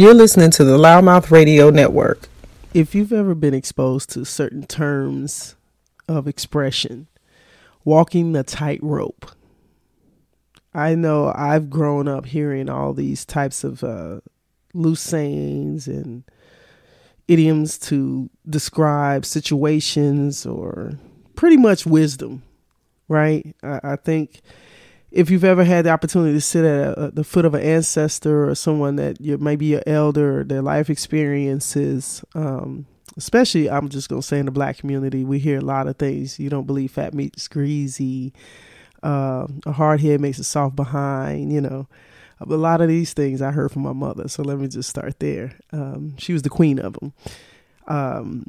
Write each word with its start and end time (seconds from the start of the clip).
You're 0.00 0.14
listening 0.14 0.50
to 0.52 0.64
the 0.64 0.78
Loudmouth 0.78 1.30
Radio 1.30 1.68
Network. 1.68 2.26
If 2.72 2.94
you've 2.94 3.12
ever 3.12 3.34
been 3.34 3.52
exposed 3.52 4.08
to 4.12 4.24
certain 4.24 4.62
terms 4.62 5.56
of 6.08 6.26
expression, 6.26 7.06
walking 7.84 8.32
the 8.32 8.42
tightrope, 8.42 9.30
I 10.72 10.94
know 10.94 11.30
I've 11.36 11.68
grown 11.68 12.08
up 12.08 12.24
hearing 12.24 12.70
all 12.70 12.94
these 12.94 13.26
types 13.26 13.62
of 13.62 13.84
uh, 13.84 14.20
loose 14.72 15.02
sayings 15.02 15.86
and 15.86 16.24
idioms 17.28 17.76
to 17.80 18.30
describe 18.48 19.26
situations 19.26 20.46
or 20.46 20.94
pretty 21.34 21.58
much 21.58 21.84
wisdom, 21.84 22.42
right? 23.06 23.54
I, 23.62 23.80
I 23.82 23.96
think 23.96 24.40
if 25.10 25.30
you've 25.30 25.44
ever 25.44 25.64
had 25.64 25.84
the 25.84 25.90
opportunity 25.90 26.34
to 26.34 26.40
sit 26.40 26.64
at 26.64 26.98
a, 26.98 27.10
the 27.10 27.24
foot 27.24 27.44
of 27.44 27.54
an 27.54 27.62
ancestor 27.62 28.48
or 28.48 28.54
someone 28.54 28.96
that 28.96 29.20
you 29.20 29.38
maybe 29.38 29.66
your 29.66 29.82
elder, 29.86 30.44
their 30.44 30.62
life 30.62 30.88
experiences, 30.88 32.24
um, 32.34 32.86
especially 33.16 33.68
I'm 33.68 33.88
just 33.88 34.08
gonna 34.08 34.22
say 34.22 34.38
in 34.38 34.46
the 34.46 34.52
black 34.52 34.78
community, 34.78 35.24
we 35.24 35.38
hear 35.38 35.58
a 35.58 35.64
lot 35.64 35.88
of 35.88 35.96
things. 35.96 36.38
You 36.38 36.48
don't 36.48 36.66
believe 36.66 36.92
fat 36.92 37.14
meat's 37.14 37.48
greasy. 37.48 38.32
Uh, 39.02 39.46
a 39.66 39.72
hard 39.72 40.00
head 40.00 40.20
makes 40.20 40.38
a 40.38 40.44
soft 40.44 40.76
behind. 40.76 41.52
You 41.52 41.60
know, 41.60 41.88
a 42.40 42.46
lot 42.46 42.80
of 42.80 42.88
these 42.88 43.12
things 43.12 43.42
I 43.42 43.50
heard 43.50 43.72
from 43.72 43.82
my 43.82 43.92
mother. 43.92 44.28
So 44.28 44.42
let 44.42 44.58
me 44.58 44.68
just 44.68 44.88
start 44.88 45.18
there. 45.18 45.58
Um, 45.72 46.16
she 46.18 46.32
was 46.32 46.42
the 46.42 46.50
queen 46.50 46.78
of 46.78 46.94
them. 46.94 47.12
Um, 47.88 48.46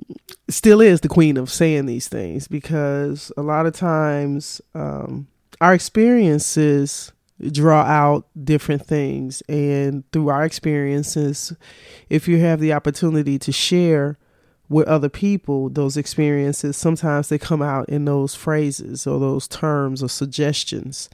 still 0.50 0.82
is 0.82 1.02
the 1.02 1.10
queen 1.10 1.38
of 1.38 1.50
saying 1.50 1.88
these 1.88 2.08
things 2.08 2.48
because 2.48 3.32
a 3.36 3.42
lot 3.42 3.66
of 3.66 3.74
times 3.74 4.62
um, 4.76 5.28
our 5.62 5.76
experiences 5.76 7.14
draw 7.52 7.84
out 7.84 8.28
different 8.44 8.86
things. 8.86 9.42
And 9.48 10.04
through 10.12 10.30
our 10.30 10.44
experiences 10.44 11.54
if 12.10 12.28
you 12.28 12.40
have 12.40 12.60
the 12.60 12.74
opportunity 12.74 13.40
to 13.40 13.52
share 13.52 14.18
with 14.70 14.88
other 14.88 15.10
people 15.10 15.70
those 15.70 15.98
experiences 15.98 16.78
sometimes 16.78 17.28
they 17.28 17.38
come 17.38 17.62
out 17.62 17.90
in 17.90 18.06
those 18.06 18.34
phrases 18.34 19.06
or 19.06 19.20
those 19.20 19.48
terms 19.48 20.04
or 20.04 20.10
suggestions. 20.10 21.10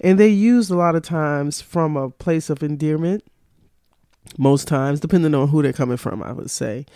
And 0.00 0.18
they 0.18 0.28
used 0.28 0.70
a 0.70 0.76
lot 0.76 0.96
of 0.96 1.02
times 1.02 1.60
from 1.60 1.96
a 1.96 2.10
place 2.10 2.50
of 2.50 2.62
endearment 2.62 3.24
most 4.38 4.66
times 4.68 5.00
depending 5.00 5.34
on 5.34 5.48
who 5.48 5.62
they're 5.62 5.72
coming 5.72 5.96
from 5.96 6.22
i 6.22 6.32
would 6.32 6.50
say 6.50 6.86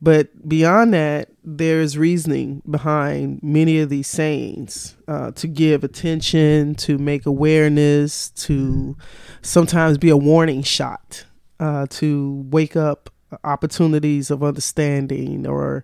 but 0.00 0.46
beyond 0.46 0.92
that, 0.92 1.30
there's 1.42 1.96
reasoning 1.96 2.62
behind 2.68 3.42
many 3.42 3.80
of 3.80 3.88
these 3.88 4.08
sayings 4.08 4.94
uh, 5.08 5.30
to 5.32 5.46
give 5.46 5.84
attention, 5.84 6.74
to 6.76 6.98
make 6.98 7.24
awareness, 7.24 8.30
to 8.30 8.96
sometimes 9.40 9.96
be 9.96 10.10
a 10.10 10.16
warning 10.16 10.62
shot, 10.62 11.24
uh, 11.60 11.86
to 11.90 12.44
wake 12.50 12.76
up 12.76 13.08
opportunities 13.42 14.30
of 14.30 14.42
understanding, 14.42 15.46
or 15.46 15.82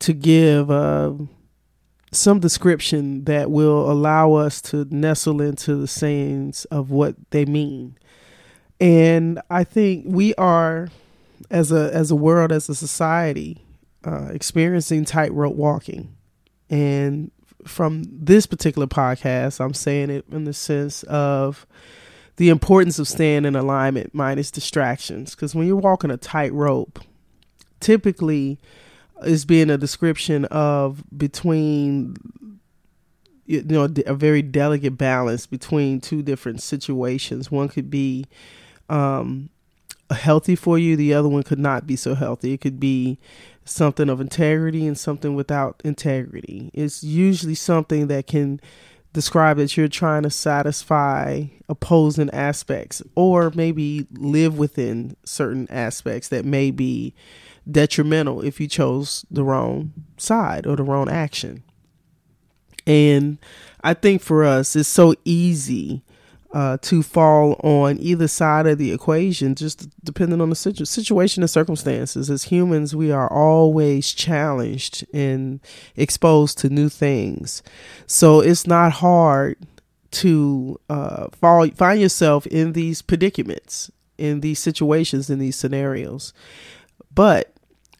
to 0.00 0.12
give 0.12 0.68
uh, 0.68 1.12
some 2.10 2.40
description 2.40 3.24
that 3.24 3.52
will 3.52 3.88
allow 3.88 4.32
us 4.32 4.60
to 4.62 4.84
nestle 4.90 5.40
into 5.40 5.76
the 5.76 5.86
sayings 5.86 6.64
of 6.66 6.90
what 6.90 7.14
they 7.30 7.44
mean. 7.44 7.96
And 8.80 9.40
I 9.50 9.64
think 9.64 10.04
we 10.06 10.34
are 10.34 10.88
as 11.50 11.72
a 11.72 11.90
as 11.94 12.10
a 12.10 12.16
world, 12.16 12.52
as 12.52 12.68
a 12.68 12.74
society, 12.74 13.64
uh, 14.04 14.28
experiencing 14.32 15.04
tightrope 15.04 15.54
walking. 15.54 16.14
And 16.70 17.30
from 17.66 18.04
this 18.10 18.46
particular 18.46 18.86
podcast, 18.86 19.60
I'm 19.60 19.74
saying 19.74 20.10
it 20.10 20.24
in 20.30 20.44
the 20.44 20.52
sense 20.52 21.02
of 21.04 21.66
the 22.36 22.48
importance 22.48 22.98
of 22.98 23.06
staying 23.08 23.44
in 23.44 23.54
alignment 23.54 24.14
minus 24.14 24.50
distractions. 24.50 25.34
Because 25.34 25.54
when 25.54 25.66
you're 25.66 25.76
walking 25.76 26.10
a 26.10 26.16
tightrope, 26.16 27.00
typically 27.80 28.58
is 29.24 29.44
being 29.44 29.70
a 29.70 29.78
description 29.78 30.44
of 30.46 31.04
between 31.16 32.16
you 33.46 33.62
know 33.62 33.88
a 34.06 34.14
very 34.14 34.42
delicate 34.42 34.96
balance 34.96 35.46
between 35.46 36.00
two 36.00 36.22
different 36.22 36.60
situations. 36.60 37.50
One 37.50 37.68
could 37.68 37.90
be 37.90 38.26
um, 38.88 39.50
healthy 40.10 40.56
for 40.56 40.78
you, 40.78 40.96
the 40.96 41.14
other 41.14 41.28
one 41.28 41.42
could 41.42 41.58
not 41.58 41.86
be 41.86 41.96
so 41.96 42.14
healthy. 42.14 42.52
It 42.52 42.60
could 42.60 42.80
be 42.80 43.18
something 43.64 44.08
of 44.08 44.20
integrity 44.20 44.86
and 44.86 44.98
something 44.98 45.34
without 45.34 45.80
integrity. 45.84 46.70
It's 46.74 47.02
usually 47.02 47.54
something 47.54 48.08
that 48.08 48.26
can 48.26 48.60
describe 49.12 49.56
that 49.56 49.76
you're 49.76 49.88
trying 49.88 50.24
to 50.24 50.30
satisfy 50.30 51.44
opposing 51.68 52.30
aspects 52.30 53.00
or 53.14 53.52
maybe 53.54 54.06
live 54.12 54.58
within 54.58 55.16
certain 55.24 55.66
aspects 55.70 56.28
that 56.28 56.44
may 56.44 56.70
be 56.70 57.14
detrimental 57.70 58.44
if 58.44 58.60
you 58.60 58.68
chose 58.68 59.24
the 59.30 59.44
wrong 59.44 59.92
side 60.16 60.66
or 60.66 60.76
the 60.76 60.82
wrong 60.82 61.08
action. 61.08 61.62
And 62.86 63.38
I 63.82 63.94
think 63.94 64.20
for 64.20 64.44
us, 64.44 64.76
it's 64.76 64.88
so 64.88 65.14
easy 65.24 66.02
uh, 66.54 66.78
to 66.80 67.02
fall 67.02 67.60
on 67.64 67.98
either 68.00 68.28
side 68.28 68.68
of 68.68 68.78
the 68.78 68.92
equation, 68.92 69.56
just 69.56 69.88
depending 70.04 70.40
on 70.40 70.50
the 70.50 70.56
situ- 70.56 70.84
situation 70.84 71.42
and 71.42 71.50
circumstances. 71.50 72.30
As 72.30 72.44
humans, 72.44 72.94
we 72.94 73.10
are 73.10 73.30
always 73.30 74.12
challenged 74.12 75.04
and 75.12 75.58
exposed 75.96 76.56
to 76.58 76.70
new 76.70 76.88
things. 76.88 77.60
So 78.06 78.38
it's 78.38 78.68
not 78.68 78.92
hard 78.92 79.56
to 80.12 80.80
uh, 80.88 81.26
fall, 81.32 81.68
find 81.70 82.00
yourself 82.00 82.46
in 82.46 82.72
these 82.72 83.02
predicaments, 83.02 83.90
in 84.16 84.40
these 84.40 84.60
situations, 84.60 85.28
in 85.28 85.40
these 85.40 85.56
scenarios. 85.56 86.32
But 87.12 87.52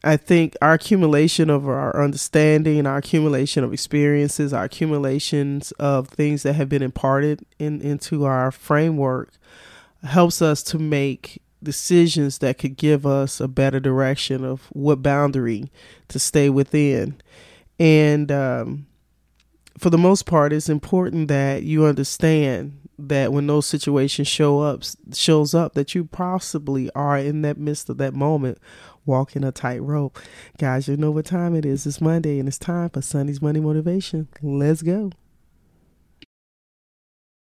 I 0.05 0.17
think 0.17 0.55
our 0.61 0.73
accumulation 0.73 1.49
of 1.49 1.67
our 1.67 1.99
understanding, 2.01 2.85
our 2.85 2.97
accumulation 2.97 3.63
of 3.63 3.73
experiences, 3.73 4.53
our 4.53 4.65
accumulations 4.65 5.71
of 5.73 6.09
things 6.09 6.43
that 6.43 6.53
have 6.53 6.69
been 6.69 6.83
imparted 6.83 7.43
in, 7.57 7.81
into 7.81 8.23
our 8.23 8.51
framework 8.51 9.31
helps 10.03 10.43
us 10.43 10.61
to 10.61 10.77
make 10.77 11.41
decisions 11.63 12.37
that 12.37 12.59
could 12.59 12.77
give 12.77 13.07
us 13.07 13.39
a 13.39 13.47
better 13.47 13.79
direction 13.79 14.45
of 14.45 14.67
what 14.73 15.01
boundary 15.01 15.71
to 16.09 16.19
stay 16.19 16.51
within. 16.51 17.19
And 17.79 18.31
um, 18.31 18.85
for 19.79 19.89
the 19.89 19.97
most 19.97 20.27
part, 20.27 20.53
it's 20.53 20.69
important 20.69 21.29
that 21.29 21.63
you 21.63 21.83
understand 21.83 22.79
that 22.99 23.33
when 23.33 23.47
those 23.47 23.65
situations 23.65 24.27
show 24.27 24.61
up 24.61 24.83
shows 25.13 25.53
up 25.53 25.73
that 25.73 25.93
you 25.93 26.05
possibly 26.05 26.89
are 26.91 27.17
in 27.17 27.41
that 27.41 27.57
midst 27.57 27.89
of 27.89 27.97
that 27.97 28.13
moment 28.13 28.57
walking 29.05 29.43
a 29.43 29.51
tightrope. 29.51 30.19
Guys, 30.57 30.87
you 30.87 30.97
know 30.97 31.11
what 31.11 31.25
time 31.25 31.55
it 31.55 31.65
is. 31.65 31.85
It's 31.85 32.01
Monday 32.01 32.39
and 32.39 32.47
it's 32.47 32.57
time 32.57 32.89
for 32.89 33.01
Sonny's 33.01 33.41
Monday 33.41 33.59
Motivation. 33.59 34.27
Let's 34.41 34.81
go. 34.81 35.11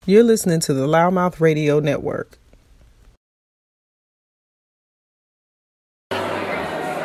You're 0.06 0.24
listening 0.24 0.60
to 0.62 0.74
the 0.74 0.88
Loudmouth 0.88 1.40
Radio 1.40 1.80
Network. 1.80 2.40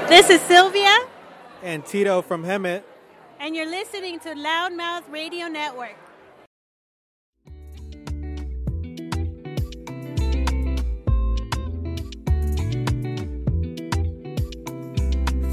This 0.09 0.31
is 0.31 0.41
Sylvia. 0.43 0.97
And 1.63 1.85
Tito 1.85 2.23
from 2.23 2.45
Hemet. 2.45 2.85
And 3.41 3.55
you're 3.55 3.69
listening 3.69 4.21
to 4.21 4.31
Loudmouth 4.31 5.11
Radio 5.11 5.49
Network. 5.49 5.97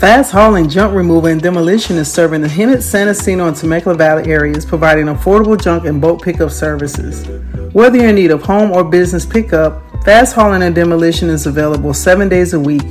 Fast 0.04 0.34
hauling, 0.34 0.68
junk 0.68 0.94
removal, 0.94 1.30
and 1.30 1.42
demolition 1.42 1.96
is 1.96 2.12
serving 2.12 2.42
the 2.42 2.48
Hemet, 2.50 2.84
San 2.84 3.08
Jacinto, 3.08 3.48
and 3.48 3.56
Temecula 3.56 3.96
Valley 3.96 4.30
areas, 4.30 4.66
providing 4.66 5.06
affordable 5.06 5.58
junk 5.58 5.86
and 5.86 6.02
bulk 6.02 6.22
pickup 6.22 6.52
services. 6.52 7.26
Whether 7.74 8.00
you're 8.00 8.10
in 8.10 8.16
need 8.16 8.32
of 8.32 8.44
home 8.44 8.72
or 8.72 8.84
business 8.84 9.26
pickup, 9.26 9.82
fast 10.04 10.36
hauling 10.36 10.62
and 10.62 10.76
demolition 10.76 11.30
is 11.30 11.46
available 11.46 11.94
seven 11.94 12.28
days 12.28 12.54
a 12.54 12.60
week 12.60 12.82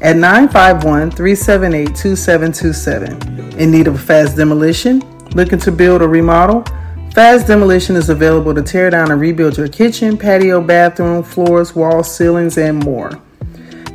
at 0.00 0.14
951 0.14 1.10
378 1.10 1.86
2727. 1.86 3.58
In 3.58 3.72
need 3.72 3.88
of 3.88 3.96
a 3.96 3.98
fast 3.98 4.36
demolition? 4.36 5.00
Looking 5.34 5.58
to 5.58 5.72
build 5.72 6.02
or 6.02 6.08
remodel? 6.08 6.64
Fast 7.12 7.48
demolition 7.48 7.96
is 7.96 8.10
available 8.10 8.54
to 8.54 8.62
tear 8.62 8.90
down 8.90 9.10
and 9.10 9.20
rebuild 9.20 9.58
your 9.58 9.66
kitchen, 9.66 10.16
patio, 10.16 10.60
bathroom, 10.60 11.24
floors, 11.24 11.74
walls, 11.74 12.14
ceilings, 12.14 12.58
and 12.58 12.78
more. 12.84 13.20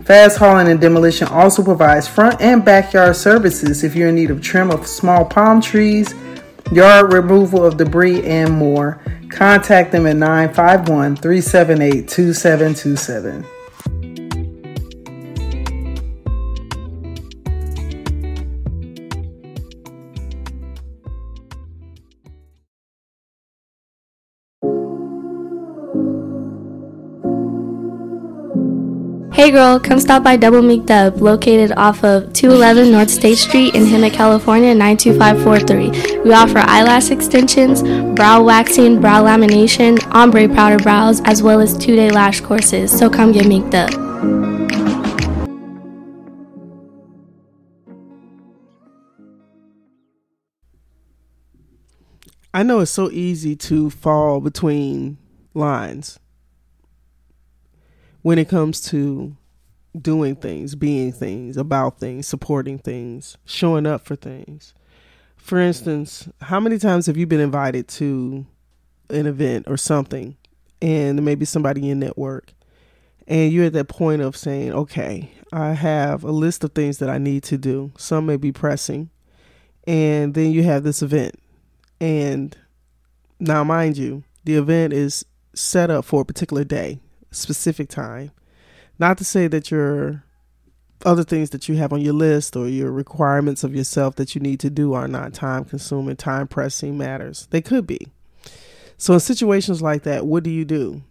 Fast 0.05 0.37
hauling 0.37 0.67
and 0.67 0.79
demolition 0.79 1.27
also 1.29 1.63
provides 1.63 2.07
front 2.07 2.39
and 2.39 2.63
backyard 2.63 3.15
services 3.15 3.83
if 3.83 3.95
you're 3.95 4.09
in 4.09 4.15
need 4.15 4.29
of 4.29 4.39
trim 4.39 4.69
of 4.69 4.85
small 4.85 5.25
palm 5.25 5.59
trees, 5.59 6.13
yard 6.71 7.11
removal 7.11 7.65
of 7.65 7.77
debris, 7.77 8.23
and 8.23 8.53
more. 8.53 9.01
Contact 9.29 9.91
them 9.91 10.05
at 10.05 10.15
951 10.15 11.15
378 11.15 12.07
2727. 12.07 13.54
Hey 29.45 29.51
girl, 29.51 29.79
come 29.79 29.99
stop 29.99 30.23
by 30.23 30.37
Double 30.37 30.63
Meek 30.63 30.87
Dub, 30.87 31.21
located 31.21 31.71
off 31.77 32.03
of 32.03 32.33
211 32.33 32.91
North 32.91 33.11
State 33.11 33.37
Street 33.37 33.75
in 33.75 33.83
Hemet, 33.83 34.11
California 34.11 34.73
92543. 34.73 36.23
We 36.23 36.33
offer 36.33 36.57
eyelash 36.57 37.11
extensions, 37.11 37.83
brow 38.15 38.41
waxing, 38.41 38.99
brow 38.99 39.23
lamination, 39.23 40.03
ombre 40.11 40.49
powder 40.49 40.79
brows, 40.79 41.21
as 41.25 41.43
well 41.43 41.61
as 41.61 41.77
two 41.77 41.95
day 41.95 42.09
lash 42.09 42.41
courses. 42.41 42.89
So 42.97 43.07
come 43.07 43.33
get 43.33 43.45
meeked 43.45 43.75
up. 43.75 43.93
I 52.51 52.63
know 52.63 52.79
it's 52.79 52.89
so 52.89 53.11
easy 53.11 53.55
to 53.57 53.91
fall 53.91 54.41
between 54.41 55.19
lines 55.53 56.17
when 58.25 58.39
it 58.39 58.49
comes 58.49 58.81
to 58.81 59.37
doing 59.95 60.35
things, 60.35 60.73
being 60.73 61.11
things, 61.11 61.57
about 61.57 61.99
things, 61.99 62.25
supporting 62.25 62.79
things, 62.79 63.37
showing 63.45 63.85
up 63.85 64.03
for 64.03 64.15
things. 64.15 64.73
For 65.37 65.59
instance, 65.59 66.27
how 66.41 66.59
many 66.59 66.79
times 66.79 67.05
have 67.05 67.17
you 67.17 67.27
been 67.27 67.39
invited 67.39 67.87
to 67.89 68.47
an 69.11 69.27
event 69.27 69.65
or 69.67 69.77
something 69.77 70.35
and 70.81 71.23
maybe 71.23 71.45
somebody 71.45 71.87
in 71.87 71.99
network 71.99 72.51
and 73.27 73.53
you're 73.53 73.65
at 73.65 73.73
that 73.73 73.89
point 73.89 74.23
of 74.23 74.35
saying, 74.35 74.73
okay, 74.73 75.29
I 75.53 75.73
have 75.73 76.23
a 76.23 76.31
list 76.31 76.63
of 76.63 76.71
things 76.71 76.97
that 76.97 77.11
I 77.11 77.19
need 77.19 77.43
to 77.43 77.59
do. 77.59 77.91
Some 77.95 78.25
may 78.25 78.37
be 78.37 78.51
pressing. 78.51 79.11
And 79.85 80.33
then 80.33 80.51
you 80.51 80.63
have 80.63 80.81
this 80.81 81.03
event. 81.03 81.35
And 82.01 82.57
now, 83.39 83.63
mind 83.63 83.97
you, 83.99 84.23
the 84.45 84.55
event 84.55 84.93
is 84.93 85.25
set 85.53 85.91
up 85.91 86.05
for 86.05 86.21
a 86.21 86.25
particular 86.25 86.63
day, 86.63 87.01
specific 87.35 87.89
time. 87.89 88.31
Not 88.97 89.17
to 89.17 89.25
say 89.25 89.47
that 89.47 89.71
your 89.71 90.23
other 91.05 91.23
things 91.23 91.51
that 91.51 91.67
you 91.67 91.75
have 91.75 91.93
on 91.93 92.01
your 92.01 92.13
list 92.13 92.55
or 92.55 92.67
your 92.67 92.91
requirements 92.91 93.63
of 93.63 93.75
yourself 93.75 94.15
that 94.15 94.33
you 94.33 94.41
need 94.41 94.59
to 94.61 94.69
do 94.69 94.93
are 94.93 95.07
not 95.07 95.33
time 95.33 95.65
consuming, 95.65 96.15
time 96.15 96.47
pressing 96.47 96.97
matters. 96.97 97.47
They 97.51 97.61
could 97.61 97.85
be. 97.85 98.07
So, 98.97 99.13
in 99.13 99.19
situations 99.19 99.81
like 99.81 100.03
that, 100.03 100.25
what 100.25 100.43
do 100.43 100.49
you 100.49 100.65
do? 100.65 101.01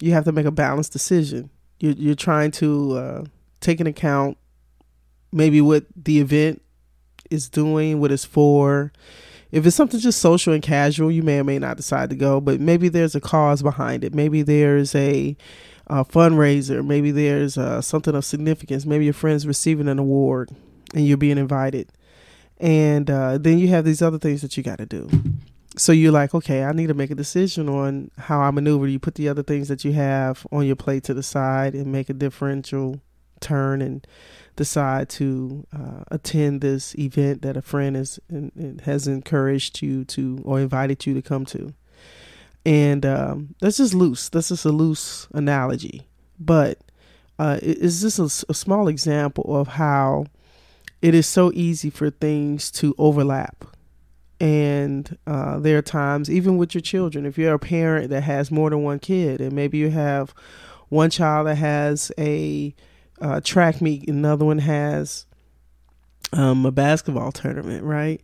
You 0.00 0.12
have 0.12 0.24
to 0.24 0.32
make 0.32 0.46
a 0.46 0.50
balanced 0.50 0.92
decision. 0.92 1.50
You're, 1.78 1.92
you're 1.92 2.14
trying 2.14 2.50
to 2.52 2.92
uh, 2.92 3.24
take 3.60 3.80
into 3.80 3.90
account 3.90 4.38
maybe 5.30 5.60
what 5.60 5.84
the 5.94 6.20
event 6.20 6.62
is 7.30 7.48
doing, 7.48 8.00
what 8.00 8.10
it's 8.10 8.24
for. 8.24 8.92
If 9.52 9.66
it's 9.66 9.76
something 9.76 10.00
just 10.00 10.20
social 10.20 10.52
and 10.52 10.62
casual, 10.62 11.10
you 11.10 11.22
may 11.22 11.38
or 11.38 11.44
may 11.44 11.58
not 11.58 11.76
decide 11.76 12.10
to 12.10 12.16
go, 12.16 12.40
but 12.40 12.60
maybe 12.60 12.88
there's 12.88 13.14
a 13.14 13.20
cause 13.20 13.62
behind 13.62 14.04
it. 14.04 14.14
Maybe 14.14 14.42
there's 14.42 14.94
a, 14.94 15.36
a 15.88 16.04
fundraiser. 16.04 16.86
Maybe 16.86 17.10
there's 17.10 17.58
uh, 17.58 17.80
something 17.82 18.14
of 18.14 18.24
significance. 18.24 18.86
Maybe 18.86 19.04
your 19.04 19.14
friend's 19.14 19.46
receiving 19.46 19.88
an 19.88 19.98
award 19.98 20.50
and 20.94 21.06
you're 21.06 21.16
being 21.16 21.38
invited. 21.38 21.90
And 22.58 23.10
uh, 23.10 23.38
then 23.38 23.58
you 23.58 23.68
have 23.68 23.84
these 23.84 24.02
other 24.02 24.18
things 24.18 24.42
that 24.42 24.56
you 24.56 24.62
got 24.62 24.78
to 24.78 24.86
do 24.86 25.08
so 25.76 25.92
you're 25.92 26.12
like, 26.12 26.34
okay, 26.34 26.64
I 26.64 26.72
need 26.72 26.88
to 26.88 26.94
make 26.94 27.10
a 27.10 27.14
decision 27.14 27.68
on 27.68 28.10
how 28.18 28.40
I 28.40 28.50
maneuver. 28.50 28.88
You 28.88 28.98
put 28.98 29.14
the 29.14 29.28
other 29.28 29.42
things 29.42 29.68
that 29.68 29.84
you 29.84 29.92
have 29.92 30.46
on 30.50 30.66
your 30.66 30.76
plate 30.76 31.04
to 31.04 31.14
the 31.14 31.22
side 31.22 31.74
and 31.74 31.92
make 31.92 32.10
a 32.10 32.14
differential 32.14 33.00
turn 33.40 33.80
and 33.80 34.06
decide 34.60 35.08
to 35.08 35.66
uh, 35.72 36.04
attend 36.10 36.60
this 36.60 36.94
event 36.98 37.40
that 37.40 37.56
a 37.56 37.62
friend 37.62 37.96
has 37.96 38.20
has 38.84 39.08
encouraged 39.08 39.80
you 39.80 40.04
to 40.04 40.42
or 40.44 40.60
invited 40.60 41.06
you 41.06 41.14
to 41.14 41.22
come 41.22 41.46
to. 41.46 41.72
And 42.66 43.06
um, 43.06 43.54
that's 43.60 43.78
just 43.78 43.94
loose. 43.94 44.28
That's 44.28 44.50
just 44.50 44.66
a 44.66 44.70
loose 44.70 45.26
analogy, 45.32 46.06
but 46.38 46.78
uh, 47.38 47.58
it's 47.62 48.02
just 48.02 48.18
a, 48.18 48.46
a 48.50 48.54
small 48.54 48.86
example 48.86 49.56
of 49.56 49.68
how 49.68 50.26
it 51.00 51.14
is 51.14 51.26
so 51.26 51.50
easy 51.54 51.88
for 51.88 52.10
things 52.10 52.70
to 52.72 52.94
overlap 52.98 53.64
and 54.40 55.18
uh, 55.26 55.58
there 55.58 55.76
are 55.76 55.82
times, 55.82 56.30
even 56.30 56.56
with 56.56 56.74
your 56.74 56.80
children, 56.80 57.26
if 57.26 57.36
you're 57.36 57.54
a 57.54 57.58
parent 57.58 58.08
that 58.08 58.22
has 58.22 58.50
more 58.50 58.70
than 58.70 58.82
one 58.82 58.98
kid, 58.98 59.38
and 59.40 59.52
maybe 59.52 59.76
you 59.76 59.90
have 59.90 60.34
one 60.88 61.10
child 61.10 61.46
that 61.46 61.56
has 61.56 62.10
a 62.18 62.74
uh, 63.20 63.40
track 63.42 63.80
meet, 63.80 64.08
another 64.08 64.44
one 64.44 64.58
has 64.58 65.26
um, 66.32 66.64
a 66.64 66.70
basketball 66.70 67.32
tournament, 67.32 67.84
right? 67.84 68.22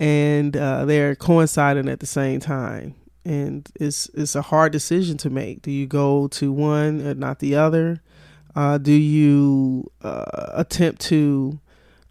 And 0.00 0.56
uh, 0.56 0.84
they're 0.84 1.14
coinciding 1.14 1.88
at 1.88 2.00
the 2.00 2.06
same 2.06 2.40
time, 2.40 2.94
and 3.24 3.68
it's 3.76 4.08
it's 4.14 4.34
a 4.34 4.42
hard 4.42 4.72
decision 4.72 5.16
to 5.18 5.30
make. 5.30 5.62
Do 5.62 5.70
you 5.70 5.86
go 5.86 6.28
to 6.28 6.52
one 6.52 7.00
and 7.00 7.20
not 7.20 7.38
the 7.38 7.54
other? 7.54 8.02
Uh, 8.56 8.78
do 8.78 8.92
you 8.92 9.90
uh, 10.02 10.50
attempt 10.54 11.00
to 11.02 11.60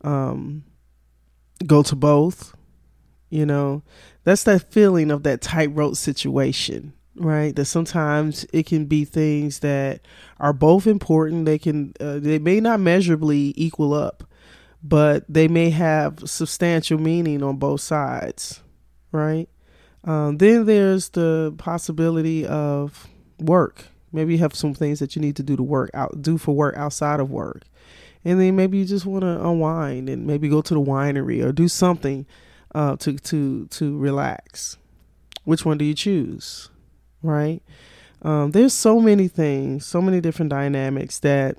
um, 0.01 0.63
go 1.65 1.83
to 1.83 1.95
both? 1.95 2.55
You 3.29 3.45
know, 3.45 3.83
that's 4.23 4.43
that 4.43 4.71
feeling 4.71 5.11
of 5.11 5.23
that 5.23 5.41
tightrope 5.41 5.95
situation, 5.95 6.93
right? 7.15 7.55
That 7.55 7.65
sometimes 7.65 8.45
it 8.53 8.65
can 8.65 8.85
be 8.85 9.05
things 9.05 9.59
that 9.59 10.01
are 10.39 10.53
both 10.53 10.87
important. 10.87 11.45
They 11.45 11.57
can, 11.57 11.93
uh, 11.99 12.19
they 12.19 12.39
may 12.39 12.59
not 12.59 12.79
measurably 12.79 13.53
equal 13.55 13.93
up, 13.93 14.23
but 14.83 15.23
they 15.29 15.47
may 15.47 15.69
have 15.69 16.19
substantial 16.25 16.97
meaning 16.97 17.43
on 17.43 17.57
both 17.57 17.81
sides, 17.81 18.61
right? 19.11 19.47
Um, 20.03 20.37
then 20.37 20.65
there's 20.65 21.09
the 21.09 21.53
possibility 21.57 22.45
of 22.45 23.07
work. 23.39 23.85
Maybe 24.11 24.33
you 24.33 24.39
have 24.39 24.55
some 24.55 24.73
things 24.73 24.99
that 24.99 25.15
you 25.15 25.21
need 25.21 25.35
to 25.37 25.43
do 25.43 25.55
to 25.55 25.63
work 25.63 25.89
out, 25.93 26.21
do 26.21 26.37
for 26.37 26.53
work 26.53 26.75
outside 26.75 27.19
of 27.19 27.31
work. 27.31 27.63
And 28.25 28.39
then 28.39 28.55
maybe 28.55 28.77
you 28.77 28.85
just 28.85 29.05
want 29.05 29.23
to 29.23 29.43
unwind 29.43 30.09
and 30.09 30.25
maybe 30.25 30.49
go 30.49 30.61
to 30.61 30.73
the 30.73 30.79
winery 30.79 31.43
or 31.43 31.51
do 31.51 31.67
something 31.67 32.25
uh, 32.73 32.95
to 32.97 33.17
to 33.17 33.67
to 33.67 33.97
relax. 33.97 34.77
Which 35.43 35.65
one 35.65 35.77
do 35.77 35.85
you 35.85 35.93
choose? 35.93 36.69
Right? 37.23 37.61
Um, 38.21 38.51
there's 38.51 38.73
so 38.73 38.99
many 38.99 39.27
things, 39.27 39.85
so 39.85 40.01
many 40.01 40.21
different 40.21 40.49
dynamics 40.49 41.19
that 41.19 41.57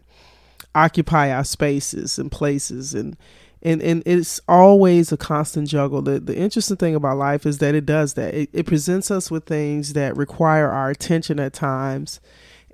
occupy 0.75 1.31
our 1.31 1.45
spaces 1.45 2.19
and 2.19 2.31
places 2.31 2.95
and 2.95 3.17
and 3.63 3.81
and 3.83 4.03
it's 4.05 4.41
always 4.49 5.11
a 5.11 5.17
constant 5.17 5.69
juggle. 5.69 6.03
The 6.03 6.21
the 6.21 6.37
interesting 6.37 6.77
thing 6.77 6.95
about 6.95 7.17
life 7.17 7.47
is 7.47 7.59
that 7.59 7.75
it 7.75 7.87
does 7.87 8.15
that. 8.15 8.35
It, 8.35 8.51
it 8.53 8.67
presents 8.67 9.11
us 9.11 9.31
with 9.31 9.47
things 9.47 9.95
that 9.95 10.17
require 10.17 10.71
our 10.71 10.91
attention 10.91 11.41
at 11.41 11.53
times. 11.53 12.21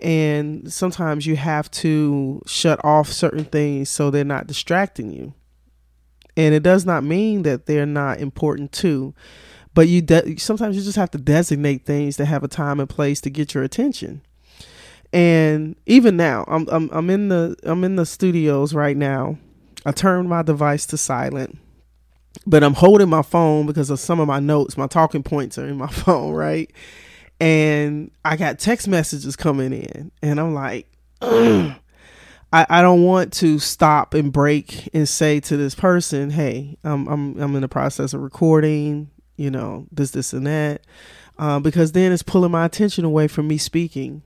And 0.02 0.72
sometimes 0.72 1.26
you 1.26 1.36
have 1.36 1.70
to 1.72 2.42
shut 2.46 2.82
off 2.82 3.12
certain 3.12 3.44
things 3.44 3.90
so 3.90 4.10
they're 4.10 4.24
not 4.24 4.46
distracting 4.46 5.12
you 5.12 5.34
and 6.36 6.54
it 6.54 6.62
does 6.62 6.86
not 6.86 7.04
mean 7.04 7.42
that 7.42 7.66
they're 7.66 7.86
not 7.86 8.18
important 8.18 8.72
too 8.72 9.14
but 9.74 9.88
you 9.88 10.02
de- 10.02 10.36
sometimes 10.36 10.76
you 10.76 10.82
just 10.82 10.96
have 10.96 11.10
to 11.12 11.18
designate 11.18 11.84
things 11.86 12.16
that 12.16 12.26
have 12.26 12.42
a 12.44 12.48
time 12.48 12.80
and 12.80 12.88
place 12.88 13.20
to 13.22 13.30
get 13.30 13.54
your 13.54 13.62
attention. 13.62 14.22
And 15.12 15.76
even 15.86 16.16
now 16.16 16.44
I'm, 16.46 16.68
I'm 16.70 16.88
i'm 16.92 17.10
in 17.10 17.28
the 17.30 17.56
i'm 17.64 17.82
in 17.82 17.96
the 17.96 18.06
studios 18.06 18.74
right 18.74 18.96
now. 18.96 19.38
I 19.84 19.92
turned 19.92 20.28
my 20.28 20.42
device 20.42 20.86
to 20.86 20.96
silent 20.96 21.58
but 22.46 22.62
i'm 22.62 22.74
holding 22.74 23.08
my 23.08 23.22
phone 23.22 23.66
because 23.66 23.90
of 23.90 23.98
some 23.98 24.20
of 24.20 24.28
my 24.28 24.40
notes. 24.40 24.76
My 24.76 24.86
talking 24.86 25.22
points 25.22 25.58
are 25.58 25.66
in 25.66 25.76
my 25.76 25.88
phone 25.90 26.32
right? 26.32 26.70
And 27.40 28.10
i 28.24 28.36
got 28.36 28.58
text 28.58 28.86
messages 28.88 29.36
coming 29.36 29.72
in 29.72 30.12
and 30.22 30.40
i'm 30.40 30.54
like. 30.54 30.86
I, 32.52 32.66
I 32.68 32.82
don't 32.82 33.04
want 33.04 33.32
to 33.34 33.58
stop 33.60 34.14
and 34.14 34.32
break 34.32 34.88
and 34.92 35.08
say 35.08 35.38
to 35.40 35.56
this 35.56 35.74
person, 35.74 36.30
"Hey, 36.30 36.76
I'm 36.82 37.06
I'm 37.06 37.40
I'm 37.40 37.54
in 37.54 37.62
the 37.62 37.68
process 37.68 38.12
of 38.12 38.22
recording, 38.22 39.08
you 39.40 39.50
know, 39.50 39.86
this 39.90 40.10
this 40.10 40.32
and 40.32 40.46
that," 40.46 40.82
uh, 41.38 41.58
because 41.60 41.92
then 41.92 42.12
it's 42.12 42.22
pulling 42.22 42.50
my 42.50 42.64
attention 42.64 43.04
away 43.04 43.28
from 43.28 43.48
me 43.48 43.58
speaking 43.58 44.22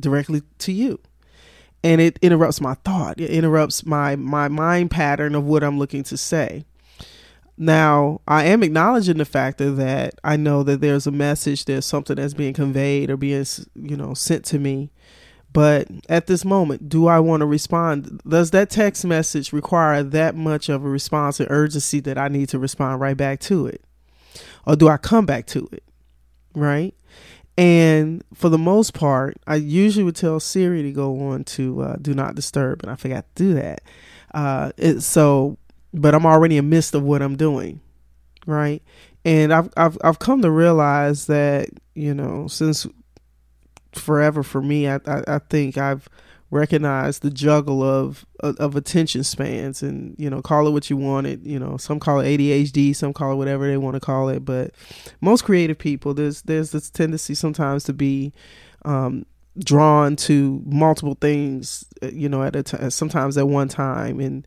directly 0.00 0.42
to 0.58 0.72
you, 0.72 0.98
and 1.84 2.00
it 2.00 2.18
interrupts 2.22 2.60
my 2.60 2.74
thought. 2.74 3.20
It 3.20 3.30
interrupts 3.30 3.84
my 3.84 4.16
my 4.16 4.48
mind 4.48 4.90
pattern 4.90 5.34
of 5.34 5.44
what 5.44 5.62
I'm 5.62 5.78
looking 5.78 6.02
to 6.04 6.16
say. 6.16 6.64
Now, 7.58 8.20
I 8.28 8.44
am 8.44 8.62
acknowledging 8.62 9.16
the 9.16 9.24
fact 9.24 9.58
that 9.58 10.14
I 10.22 10.36
know 10.36 10.62
that 10.62 10.82
there's 10.82 11.06
a 11.06 11.10
message, 11.10 11.64
there's 11.64 11.86
something 11.86 12.16
that's 12.16 12.34
being 12.34 12.52
conveyed 12.52 13.08
or 13.08 13.16
being, 13.16 13.46
you 13.74 13.96
know, 13.96 14.12
sent 14.12 14.44
to 14.46 14.58
me 14.58 14.90
but 15.56 15.88
at 16.10 16.26
this 16.26 16.44
moment, 16.44 16.90
do 16.90 17.06
I 17.06 17.18
want 17.18 17.40
to 17.40 17.46
respond? 17.46 18.20
Does 18.28 18.50
that 18.50 18.68
text 18.68 19.06
message 19.06 19.54
require 19.54 20.02
that 20.02 20.34
much 20.34 20.68
of 20.68 20.84
a 20.84 20.88
response 20.90 21.40
and 21.40 21.50
urgency 21.50 21.98
that 22.00 22.18
I 22.18 22.28
need 22.28 22.50
to 22.50 22.58
respond 22.58 23.00
right 23.00 23.16
back 23.16 23.40
to 23.40 23.66
it? 23.66 23.82
Or 24.66 24.76
do 24.76 24.88
I 24.88 24.96
come 24.96 25.26
back 25.26 25.46
to 25.48 25.68
it? 25.72 25.82
Right? 26.54 26.94
And 27.58 28.22
for 28.34 28.48
the 28.48 28.58
most 28.58 28.92
part, 28.92 29.38
I 29.46 29.56
usually 29.56 30.04
would 30.04 30.16
tell 30.16 30.40
Siri 30.40 30.82
to 30.82 30.92
go 30.92 31.28
on 31.28 31.44
to 31.44 31.82
uh, 31.82 31.96
do 32.00 32.12
not 32.12 32.34
disturb, 32.34 32.82
and 32.82 32.92
I 32.92 32.96
forgot 32.96 33.24
to 33.34 33.42
do 33.42 33.54
that. 33.54 33.80
Uh, 34.34 34.72
it, 34.76 35.00
so, 35.00 35.56
but 35.94 36.14
I'm 36.14 36.26
already 36.26 36.58
in 36.58 36.68
midst 36.68 36.94
of 36.94 37.02
what 37.02 37.22
I'm 37.22 37.36
doing, 37.36 37.80
right? 38.46 38.82
And 39.24 39.54
I've 39.54 39.70
I've 39.76 39.96
I've 40.04 40.18
come 40.18 40.42
to 40.42 40.50
realize 40.50 41.26
that 41.26 41.70
you 41.94 42.12
know 42.12 42.46
since 42.46 42.86
forever 43.94 44.42
for 44.42 44.60
me. 44.60 44.86
I, 44.86 44.96
I, 45.06 45.22
I 45.26 45.38
think 45.38 45.78
I've 45.78 46.08
recognize 46.50 47.18
the 47.20 47.30
juggle 47.30 47.82
of, 47.82 48.24
of, 48.40 48.76
attention 48.76 49.24
spans 49.24 49.82
and 49.82 50.14
you 50.16 50.30
know 50.30 50.40
call 50.40 50.66
it 50.66 50.70
what 50.70 50.88
you 50.88 50.96
want 50.96 51.26
it 51.26 51.40
you 51.42 51.58
know 51.58 51.76
some 51.76 51.98
call 51.98 52.20
it 52.20 52.38
ADHD 52.38 52.94
some 52.94 53.12
call 53.12 53.32
it 53.32 53.36
whatever 53.36 53.66
they 53.66 53.76
want 53.76 53.94
to 53.94 54.00
call 54.00 54.28
it 54.28 54.44
but 54.44 54.72
most 55.20 55.42
creative 55.42 55.78
people 55.78 56.14
there's 56.14 56.42
there's 56.42 56.70
this 56.70 56.88
tendency 56.88 57.34
sometimes 57.34 57.82
to 57.84 57.92
be 57.92 58.32
um, 58.84 59.26
drawn 59.58 60.14
to 60.14 60.62
multiple 60.66 61.16
things 61.20 61.84
uh, 62.02 62.08
you 62.08 62.28
know 62.28 62.42
at 62.44 62.54
a 62.54 62.62
time 62.62 62.90
sometimes 62.90 63.36
at 63.36 63.48
one 63.48 63.68
time 63.68 64.20
and 64.20 64.46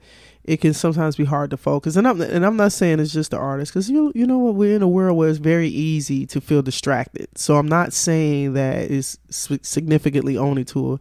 it 0.50 0.62
can 0.62 0.74
sometimes 0.74 1.16
be 1.16 1.26
hard 1.26 1.52
to 1.52 1.58
focus. 1.58 1.96
And 1.96 2.08
I'm 2.08 2.20
and 2.20 2.44
I'm 2.44 2.58
not 2.58 2.72
saying 2.72 3.00
it's 3.00 3.14
just 3.14 3.30
the 3.30 3.38
artist 3.38 3.72
because 3.72 3.88
you 3.88 4.12
you 4.16 4.26
know 4.26 4.40
what 4.40 4.56
we're 4.56 4.76
in 4.76 4.82
a 4.82 4.88
world 4.88 5.16
where 5.16 5.30
it's 5.30 5.38
very 5.38 5.68
easy 5.68 6.26
to 6.26 6.42
feel 6.42 6.64
distracted. 6.64 7.28
So 7.36 7.58
I'm 7.58 7.68
not 7.68 7.94
saying 7.94 8.54
that 8.54 8.90
it's 8.90 9.20
significantly 9.30 10.38
only 10.38 10.66
to 10.66 11.00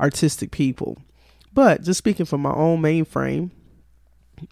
artistic 0.00 0.50
people, 0.50 0.96
but 1.52 1.82
just 1.82 1.98
speaking 1.98 2.24
from 2.24 2.40
my 2.40 2.54
own 2.54 2.80
mainframe, 2.80 3.50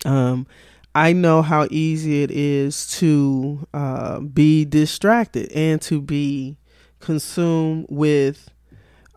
um, 0.04 0.46
I 0.94 1.14
know 1.14 1.40
how 1.40 1.66
easy 1.70 2.22
it 2.22 2.30
is 2.30 2.86
to 2.98 3.66
uh, 3.72 4.20
be 4.20 4.66
distracted 4.66 5.52
and 5.52 5.80
to 5.82 6.02
be 6.02 6.58
consumed 7.00 7.86
with 7.88 8.50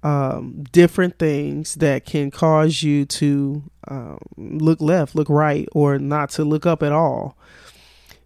um, 0.07 0.63
different 0.71 1.19
things 1.19 1.75
that 1.75 2.05
can 2.05 2.31
cause 2.31 2.81
you 2.81 3.03
to 3.05 3.61
um, 3.89 4.17
look 4.37 4.79
left, 4.79 5.15
look 5.15 5.29
right, 5.29 5.67
or 5.73 5.99
not 5.99 6.29
to 6.29 6.45
look 6.45 6.65
up 6.65 6.81
at 6.81 6.93
all. 6.93 7.37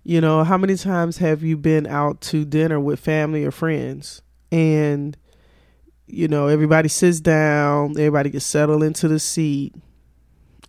You 0.04 0.22
know, 0.22 0.44
how 0.44 0.60
many 0.60 0.76
times 0.76 1.18
have 1.18 1.42
you 1.42 1.58
been 1.58 1.88
out 1.88 2.22
to 2.22 2.46
dinner 2.46 2.80
with 2.80 3.00
family 3.00 3.44
or 3.44 3.50
friends 3.50 4.22
and, 4.52 5.18
you 6.06 6.28
know, 6.28 6.46
everybody 6.46 6.88
sits 6.88 7.20
down, 7.20 7.92
everybody 7.98 8.30
gets 8.30 8.46
settled 8.46 8.84
into 8.84 9.08
the 9.08 9.18
seat, 9.18 9.74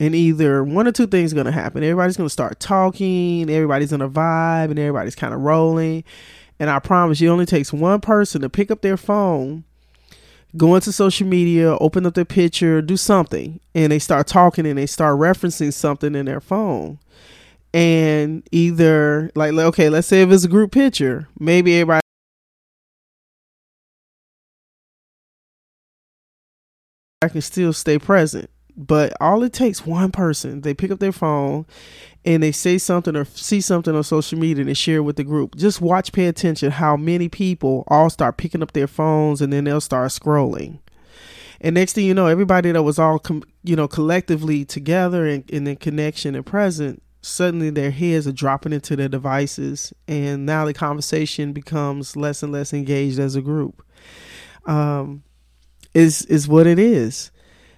and 0.00 0.14
either 0.14 0.64
one 0.64 0.88
or 0.88 0.92
two 0.92 1.07
things 1.07 1.35
going 1.35 1.45
to 1.45 1.52
happen. 1.52 1.83
Everybody's 1.83 2.16
going 2.16 2.28
to 2.28 2.33
start 2.33 2.59
talking, 2.59 3.50
everybody's 3.50 3.92
in 3.92 4.00
a 4.00 4.09
vibe, 4.09 4.71
and 4.71 4.78
everybody's 4.78 5.14
kind 5.14 5.35
of 5.35 5.40
rolling. 5.40 6.04
And 6.59 6.71
I 6.71 6.78
promise 6.78 7.21
you, 7.21 7.28
it 7.28 7.33
only 7.33 7.45
takes 7.45 7.71
one 7.71 8.00
person 8.00 8.40
to 8.40 8.49
pick 8.49 8.71
up 8.71 8.81
their 8.81 8.97
phone 8.97 9.64
go 10.56 10.75
into 10.75 10.92
social 10.92 11.26
media, 11.26 11.76
open 11.78 12.06
up 12.06 12.14
their 12.14 12.25
picture, 12.25 12.82
do 12.82 12.97
something, 12.97 13.61
and 13.75 13.92
they 13.92 13.99
start 13.99 14.26
talking 14.26 14.66
and 14.66 14.78
they 14.78 14.87
start 14.87 15.18
referencing 15.18 15.73
something 15.73 16.14
in 16.14 16.26
their 16.26 16.40
phone. 16.40 16.99
And 17.75 18.47
either 18.52 19.30
like 19.35 19.54
okay, 19.54 19.88
let's 19.88 20.09
say 20.09 20.23
if 20.23 20.30
it's 20.30 20.44
a 20.44 20.49
group 20.49 20.73
picture, 20.73 21.28
maybe 21.38 21.75
everybody 21.76 22.02
I 27.23 27.28
can 27.28 27.40
still 27.40 27.73
stay 27.73 27.99
present. 27.99 28.50
But 28.76 29.12
all 29.21 29.43
it 29.43 29.52
takes 29.52 29.87
one 29.87 30.12
person, 30.12 30.62
they 30.62 30.73
pick 30.73 30.91
up 30.91 30.99
their 30.99 31.12
phone 31.12 31.67
and 32.25 32.43
they 32.43 32.52
say 32.52 32.79
something 32.79 33.14
or 33.17 33.25
see 33.25 33.61
something 33.61 33.95
on 33.95 34.02
social 34.02 34.38
media 34.38 34.62
and 34.62 34.69
they 34.71 34.75
share 34.75 34.99
it 34.99 35.02
with 35.02 35.17
the 35.17 35.25
group. 35.25 35.57
Just 35.57 35.81
watch, 35.81 36.12
pay 36.12 36.26
attention 36.26 36.71
how 36.71 36.97
many 36.97 37.29
people 37.29 37.85
all 37.88 38.09
start 38.09 38.38
picking 38.38 38.62
up 38.62 38.73
their 38.73 38.87
phones 38.87 39.43
and 39.43 39.52
then 39.52 39.64
they'll 39.64 39.81
start 39.81 40.11
scrolling. 40.11 40.79
And 41.61 41.75
next 41.75 41.93
thing 41.93 42.07
you 42.07 42.14
know, 42.14 42.26
everybody 42.26 42.73
that 42.73 42.83
was 42.83 42.99
all, 42.99 43.19
com- 43.19 43.45
you 43.62 43.76
know, 43.76 43.87
collectively 43.87 44.64
together 44.64 45.26
and, 45.26 45.49
and 45.52 45.69
in 45.69 45.76
connection 45.76 46.35
and 46.35 46.45
present, 46.45 47.02
suddenly 47.21 47.71
their 47.71 47.91
heads 47.91 48.26
are 48.26 48.33
dropping 48.33 48.73
into 48.73 48.97
their 48.97 49.09
devices. 49.09 49.93
And 50.09 50.47
now 50.47 50.64
the 50.64 50.75
conversation 50.75 51.52
becomes 51.52 52.17
less 52.17 52.43
and 52.43 52.52
less 52.52 52.73
engaged 52.73 53.19
as 53.19 53.37
a 53.37 53.43
group. 53.43 53.85
Um, 54.64 55.25
is, 55.95 56.25
is 56.26 56.49
what 56.49 56.67
it 56.67 56.79
is. 56.79 57.31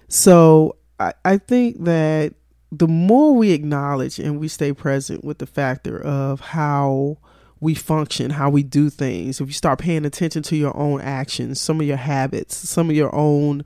So 0.07 0.77
I, 0.99 1.13
I 1.23 1.37
think 1.37 1.83
that 1.83 2.33
the 2.71 2.87
more 2.87 3.33
we 3.35 3.51
acknowledge 3.51 4.19
and 4.19 4.39
we 4.39 4.47
stay 4.47 4.73
present 4.73 5.23
with 5.23 5.37
the 5.37 5.45
factor 5.45 6.01
of 6.01 6.39
how 6.39 7.17
we 7.59 7.73
function, 7.73 8.31
how 8.31 8.49
we 8.49 8.63
do 8.63 8.89
things, 8.89 9.39
if 9.39 9.47
you 9.47 9.53
start 9.53 9.79
paying 9.79 10.05
attention 10.05 10.43
to 10.43 10.55
your 10.55 10.75
own 10.75 11.01
actions, 11.01 11.61
some 11.61 11.79
of 11.79 11.87
your 11.87 11.97
habits, 11.97 12.55
some 12.55 12.89
of 12.89 12.95
your 12.95 13.13
own 13.15 13.63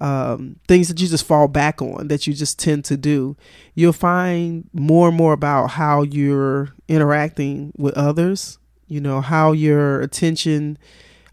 um, 0.00 0.56
things 0.66 0.88
that 0.88 1.00
you 1.00 1.06
just 1.06 1.24
fall 1.24 1.48
back 1.48 1.80
on 1.80 2.08
that 2.08 2.26
you 2.26 2.34
just 2.34 2.58
tend 2.58 2.84
to 2.86 2.96
do, 2.96 3.36
you'll 3.74 3.92
find 3.92 4.68
more 4.72 5.08
and 5.08 5.16
more 5.16 5.32
about 5.32 5.68
how 5.68 6.02
you're 6.02 6.70
interacting 6.88 7.72
with 7.76 7.94
others, 7.94 8.58
you 8.86 9.00
know, 9.00 9.20
how 9.20 9.52
your 9.52 10.00
attention 10.00 10.76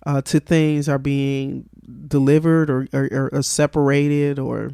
uh, 0.05 0.22
to 0.22 0.39
things 0.39 0.88
are 0.88 1.00
being 1.00 1.67
delivered 2.08 2.69
or, 2.69 2.88
or, 2.93 3.29
or 3.34 3.41
separated 3.41 4.38
or 4.38 4.72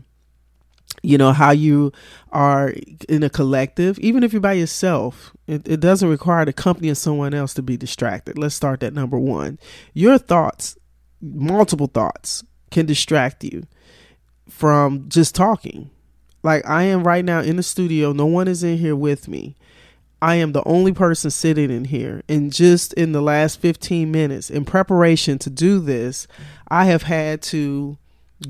you 1.06 1.18
know 1.18 1.32
how 1.32 1.52
you 1.52 1.92
are 2.32 2.74
in 3.08 3.24
a 3.24 3.30
collective 3.30 3.98
even 4.00 4.24
if 4.24 4.34
you're 4.34 4.42
by 4.42 4.54
yourself 4.54 5.36
it, 5.48 5.68
it, 5.68 5.80
doesn't 5.80 6.10
require 6.10 6.44
the 6.44 6.54
company 6.54 6.90
of 6.90 6.98
someone 6.98 7.34
else 7.34 7.54
to 7.54 7.62
be 7.62 7.78
distracted. 7.78 8.38
Let's 8.38 8.56
start 8.56 8.82
at 8.82 8.94
number 8.94 9.20
one. 9.20 9.60
Your 9.94 10.18
thoughts 10.18 10.78
multiple 11.22 11.88
thoughts 11.88 12.44
can 12.72 12.86
distract 12.86 13.44
you 13.44 13.66
from 14.50 15.08
just 15.08 15.36
talking. 15.36 15.90
Like 16.44 16.68
i 16.68 16.84
am 16.84 17.04
right 17.04 17.26
now 17.26 17.40
in 17.40 17.56
the 17.58 17.64
studio. 17.64 18.12
No 18.12 18.26
one 18.26 18.48
is 18.48 18.64
in 18.64 18.78
here 18.78 18.96
with 18.96 19.28
me. 19.28 19.56
I 20.22 20.36
am 20.36 20.54
the 20.54 20.68
only 20.68 20.94
person 20.94 21.30
sitting 21.30 21.70
in 21.70 21.86
here. 21.86 22.24
And 22.28 22.52
just 22.52 22.94
in 22.94 23.12
the 23.12 23.22
last 23.22 23.60
15 23.60 24.12
minutes 24.12 24.50
in 24.50 24.66
preparation 24.66 25.38
to 25.40 25.50
do 25.50 25.80
this 25.80 26.28
i 26.68 26.86
have 26.86 27.04
had 27.04 27.42
to 27.42 27.98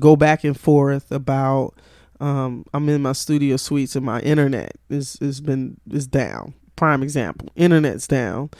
go 0.00 0.16
back 0.16 0.42
and 0.44 0.58
forth 0.58 1.12
about 1.12 1.74
um, 2.20 2.64
I'm 2.72 2.88
in 2.88 3.02
my 3.02 3.12
studio 3.12 3.56
suites 3.56 3.96
and 3.96 4.04
my 4.04 4.20
internet 4.20 4.72
is 4.88 5.18
has 5.20 5.40
been 5.40 5.78
is 5.90 6.06
down. 6.06 6.54
Prime 6.76 7.02
example, 7.02 7.48
internet's 7.56 8.06
down, 8.06 8.50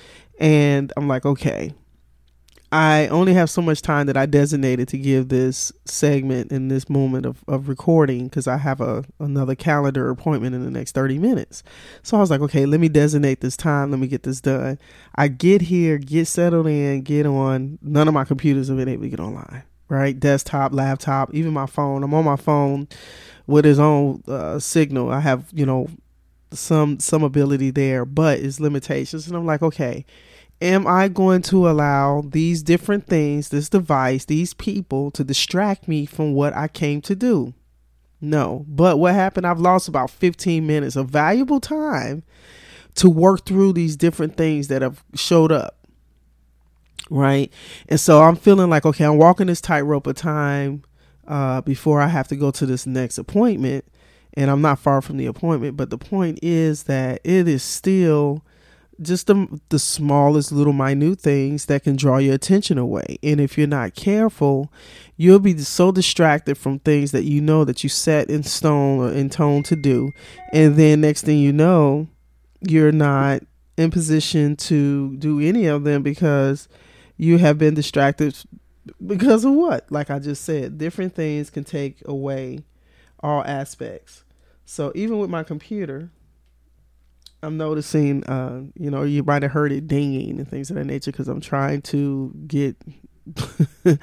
and 0.41 0.93
I'm 0.97 1.07
like, 1.07 1.27
okay, 1.27 1.75
I 2.73 3.07
only 3.09 3.33
have 3.35 3.49
so 3.49 3.63
much 3.63 3.81
time 3.81 4.07
that 4.07 4.17
I 4.17 4.27
designated 4.27 4.89
to 4.89 4.99
give 4.99 5.29
this 5.29 5.73
segment 5.85 6.51
in 6.51 6.69
this 6.69 6.91
moment 6.91 7.25
of, 7.25 7.45
of 7.47 7.69
recording 7.69 8.25
because 8.25 8.49
I 8.49 8.57
have 8.57 8.81
a 8.81 9.05
another 9.21 9.55
calendar 9.55 10.11
appointment 10.11 10.55
in 10.55 10.65
the 10.65 10.71
next 10.71 10.93
30 10.93 11.19
minutes. 11.19 11.63
So 12.03 12.17
I 12.17 12.21
was 12.21 12.31
like, 12.31 12.41
okay, 12.41 12.67
let 12.67 12.81
me 12.81 12.89
designate 12.89 13.41
this 13.41 13.57
time. 13.57 13.93
Let 13.93 14.01
me 14.01 14.09
get 14.09 14.25
this 14.25 14.41
done. 14.41 14.79
I 15.15 15.29
get 15.29 15.63
here, 15.63 15.97
get 15.97 16.27
settled 16.27 16.67
in, 16.67 17.03
get 17.03 17.25
on. 17.25 17.79
None 17.83 18.09
of 18.09 18.15
my 18.15 18.25
computers 18.25 18.69
have 18.69 18.77
been 18.77 18.89
able 18.89 19.05
to 19.05 19.09
get 19.11 19.21
online, 19.21 19.63
right? 19.89 20.19
Desktop, 20.19 20.73
laptop, 20.73 21.35
even 21.35 21.53
my 21.53 21.67
phone. 21.67 22.03
I'm 22.03 22.15
on 22.15 22.25
my 22.25 22.37
phone 22.37 22.89
with 23.47 23.65
his 23.65 23.79
own 23.79 24.23
uh, 24.27 24.59
signal. 24.59 25.11
I 25.11 25.21
have 25.21 25.47
you 25.53 25.67
know 25.67 25.89
some 26.53 26.99
some 27.01 27.23
ability 27.23 27.71
there, 27.71 28.05
but 28.05 28.39
it's 28.41 28.61
limitations. 28.61 29.27
And 29.27 29.37
I'm 29.37 29.47
like, 29.47 29.63
okay, 29.63 30.05
am 30.61 30.87
I 30.87 31.09
going 31.09 31.43
to 31.43 31.69
allow 31.69 32.23
these 32.27 32.63
different 32.63 33.07
things, 33.07 33.49
this 33.49 33.69
device, 33.69 34.25
these 34.25 34.55
people 34.55 35.11
to 35.13 35.25
distract 35.25 35.89
me 35.89 36.07
from 36.07 36.35
what 36.35 36.55
I 36.55 36.69
came 36.69 37.01
to 37.03 37.15
do? 37.15 37.55
No. 38.21 38.65
But 38.69 38.99
what 38.99 39.15
happened? 39.15 39.47
I've 39.47 39.61
lost 39.61 39.89
about 39.89 40.11
15 40.11 40.67
minutes 40.67 40.97
of 40.97 41.09
valuable 41.11 41.61
time 41.61 42.23
to 42.95 43.11
work 43.11 43.45
through 43.45 43.75
these 43.75 43.97
different 43.97 44.37
things 44.37 44.69
that 44.69 44.83
have 44.83 45.05
showed 45.15 45.53
up. 45.53 45.76
Right. 47.09 47.53
And 47.89 48.01
so 48.01 48.23
I'm 48.23 48.37
feeling 48.37 48.71
like, 48.71 48.85
okay, 48.85 49.05
I'm 49.05 49.19
walking 49.19 49.47
this 49.47 49.61
tightrope 49.61 50.07
of 50.07 50.17
time 50.17 50.83
uh, 51.27 51.61
before 51.61 52.01
I 52.01 52.09
have 52.09 52.29
to 52.29 52.37
go 52.37 52.51
to 52.53 52.67
this 52.67 52.87
next 52.87 53.19
appointment. 53.19 53.85
And 54.35 54.51
I'm 54.51 54.61
not 54.61 54.79
far 54.79 55.01
from 55.01 55.17
the 55.17 55.27
appointment, 55.27 55.77
but 55.77 55.91
the 55.91 55.99
point 55.99 56.41
is 56.43 56.85
that 56.85 57.21
it 57.25 57.49
is 57.49 57.63
still 57.63 58.45
just 59.01 59.27
the, 59.27 59.61
the 59.69 59.79
smallest 59.79 60.53
little 60.53 60.73
minute 60.73 61.21
things 61.21 61.67
that 61.67 61.85
can 61.85 61.97
draw 61.97 62.19
your 62.19 62.35
attention 62.35 62.79
away. 62.79 63.19
And 63.23 63.41
if 63.41 63.57
you're 63.57 63.67
not 63.67 63.95
careful, 63.95 64.73
you'll 65.17 65.39
be 65.39 65.57
so 65.59 65.93
distracted 65.93 66.57
from 66.57 66.79
things 66.81 67.13
that 67.13 67.25
you 67.25 67.41
know 67.41 67.65
that 67.65 67.83
you 67.83 67.89
set 67.89 68.31
in 68.31 68.43
stone 68.43 69.01
or 69.01 69.13
in 69.13 69.31
tone 69.31 69.63
to 69.65 69.77
do. 69.77 70.13
And 70.53 70.77
then 70.77 71.01
next 71.01 71.23
thing 71.23 71.39
you 71.39 71.53
know, 71.53 72.09
you're 72.61 72.93
not 72.93 73.43
in 73.77 73.91
position 73.91 74.57
to 74.57 75.17
do 75.17 75.41
any 75.41 75.67
of 75.67 75.85
them 75.85 76.03
because 76.03 76.69
you 77.17 77.39
have 77.39 77.59
been 77.59 77.75
distracted 77.75 78.37
because 79.05 79.45
of 79.45 79.53
what? 79.53 79.91
Like 79.91 80.11
I 80.11 80.19
just 80.19 80.45
said, 80.45 80.79
different 80.79 81.15
things 81.15 81.51
can 81.51 81.65
take 81.65 82.03
away 82.07 82.61
all 83.21 83.43
aspects. 83.45 84.25
So 84.65 84.93
even 84.95 85.19
with 85.19 85.31
my 85.31 85.43
computer, 85.43 86.11
I'm 87.43 87.57
noticing, 87.57 88.25
uh, 88.25 88.63
you 88.75 88.91
know, 88.91 89.03
you 89.03 89.23
might 89.23 89.43
have 89.43 89.53
heard 89.53 89.73
it 89.73 89.87
dinging 89.87 90.39
and 90.39 90.49
things 90.49 90.71
of 90.71 90.77
that 90.77 90.85
nature 90.85 91.13
because 91.13 91.29
I'm 91.29 91.41
trying 91.41 91.83
to 91.83 92.33
get 92.47 92.77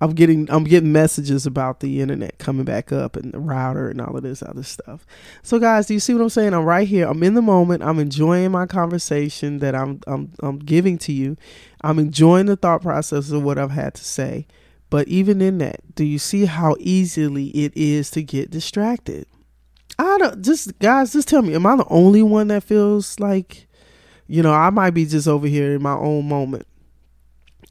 I'm 0.00 0.12
getting 0.12 0.50
I'm 0.50 0.64
getting 0.64 0.92
messages 0.92 1.46
about 1.46 1.80
the 1.80 2.00
internet 2.00 2.38
coming 2.38 2.64
back 2.64 2.92
up 2.92 3.16
and 3.16 3.32
the 3.32 3.38
router 3.38 3.88
and 3.88 4.00
all 4.00 4.16
of 4.16 4.22
this 4.22 4.42
other 4.42 4.62
stuff. 4.62 5.06
So 5.42 5.58
guys, 5.58 5.86
do 5.86 5.94
you 5.94 6.00
see 6.00 6.14
what 6.14 6.22
I'm 6.22 6.28
saying? 6.28 6.54
I'm 6.54 6.64
right 6.64 6.86
here. 6.86 7.08
I'm 7.08 7.22
in 7.22 7.34
the 7.34 7.42
moment. 7.42 7.82
I'm 7.82 7.98
enjoying 7.98 8.52
my 8.52 8.66
conversation 8.66 9.58
that 9.58 9.74
I'm 9.74 10.00
I'm 10.06 10.32
I'm 10.40 10.58
giving 10.58 10.98
to 10.98 11.12
you. 11.12 11.36
I'm 11.82 11.98
enjoying 11.98 12.46
the 12.46 12.56
thought 12.56 12.82
process 12.82 13.30
of 13.30 13.42
what 13.42 13.58
I've 13.58 13.70
had 13.70 13.94
to 13.94 14.04
say. 14.04 14.46
But 14.90 15.08
even 15.08 15.42
in 15.42 15.58
that, 15.58 15.94
do 15.94 16.04
you 16.04 16.18
see 16.18 16.46
how 16.46 16.76
easily 16.78 17.48
it 17.48 17.76
is 17.76 18.10
to 18.12 18.22
get 18.22 18.50
distracted? 18.50 19.26
I 19.98 20.18
don't 20.18 20.42
just 20.42 20.78
guys, 20.78 21.12
just 21.12 21.28
tell 21.28 21.42
me, 21.42 21.54
am 21.54 21.66
I 21.66 21.76
the 21.76 21.86
only 21.88 22.22
one 22.22 22.48
that 22.48 22.62
feels 22.62 23.18
like, 23.18 23.66
you 24.28 24.42
know, 24.42 24.52
I 24.52 24.70
might 24.70 24.90
be 24.90 25.04
just 25.04 25.26
over 25.26 25.46
here 25.46 25.74
in 25.74 25.82
my 25.82 25.94
own 25.94 26.28
moment. 26.28 26.66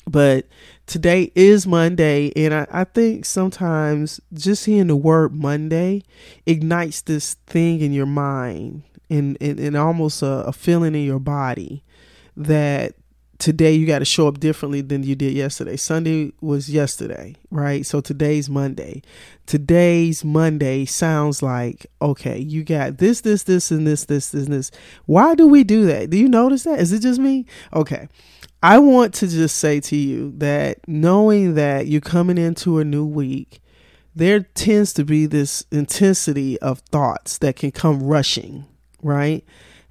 But 0.07 0.47
today 0.85 1.31
is 1.35 1.67
Monday, 1.67 2.31
and 2.35 2.53
I, 2.53 2.67
I 2.71 2.83
think 2.85 3.25
sometimes 3.25 4.21
just 4.33 4.65
hearing 4.65 4.87
the 4.87 4.95
word 4.95 5.35
Monday 5.35 6.03
ignites 6.45 7.01
this 7.01 7.33
thing 7.45 7.81
in 7.81 7.91
your 7.91 8.05
mind 8.05 8.83
and, 9.09 9.37
and, 9.41 9.59
and 9.59 9.75
almost 9.75 10.21
a, 10.21 10.45
a 10.45 10.53
feeling 10.53 10.95
in 10.95 11.03
your 11.03 11.19
body 11.19 11.83
that 12.37 12.95
today 13.37 13.73
you 13.73 13.85
got 13.85 13.99
to 13.99 14.05
show 14.05 14.27
up 14.27 14.39
differently 14.39 14.81
than 14.81 15.03
you 15.03 15.15
did 15.15 15.33
yesterday. 15.33 15.75
Sunday 15.75 16.31
was 16.41 16.69
yesterday, 16.69 17.35
right? 17.51 17.85
So 17.85 17.99
today's 18.01 18.49
Monday. 18.49 19.01
Today's 19.45 20.23
Monday 20.23 20.85
sounds 20.85 21.43
like, 21.43 21.85
okay, 22.01 22.39
you 22.39 22.63
got 22.63 22.97
this, 22.97 23.21
this, 23.21 23.43
this, 23.43 23.71
and 23.71 23.85
this, 23.85 24.05
this, 24.05 24.31
this, 24.31 24.45
and 24.45 24.53
this. 24.53 24.71
Why 25.05 25.35
do 25.35 25.47
we 25.47 25.63
do 25.63 25.85
that? 25.85 26.09
Do 26.09 26.17
you 26.17 26.29
notice 26.29 26.63
that? 26.63 26.79
Is 26.79 26.93
it 26.93 27.01
just 27.01 27.19
me? 27.19 27.45
Okay. 27.73 28.07
I 28.61 28.79
want 28.79 29.13
to 29.15 29.27
just 29.27 29.57
say 29.57 29.79
to 29.81 29.95
you 29.95 30.33
that 30.37 30.87
knowing 30.87 31.53
that 31.55 31.87
you're 31.87 32.01
coming 32.01 32.37
into 32.37 32.79
a 32.79 32.83
new 32.83 33.05
week, 33.05 33.61
there 34.15 34.39
tends 34.39 34.93
to 34.93 35.05
be 35.05 35.27
this 35.27 35.63
intensity 35.71 36.59
of 36.59 36.79
thoughts 36.79 37.37
that 37.37 37.55
can 37.55 37.71
come 37.71 38.01
rushing, 38.01 38.65
right? 39.03 39.45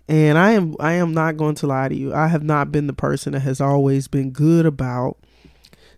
And 0.09 0.37
I 0.37 0.53
am 0.53 0.75
I 0.81 0.95
am 0.95 1.15
not 1.15 1.37
going 1.37 1.55
to 1.57 1.67
lie 1.67 1.89
to 1.89 1.95
you. 1.95 2.13
I 2.13 2.27
have 2.27 2.43
not 2.43 2.73
been 2.73 2.89
the 2.89 2.93
person 2.93 3.33
that 3.33 3.41
has 3.41 3.61
always 3.61 4.09
been 4.09 4.31
good 4.33 4.67
about 4.67 5.19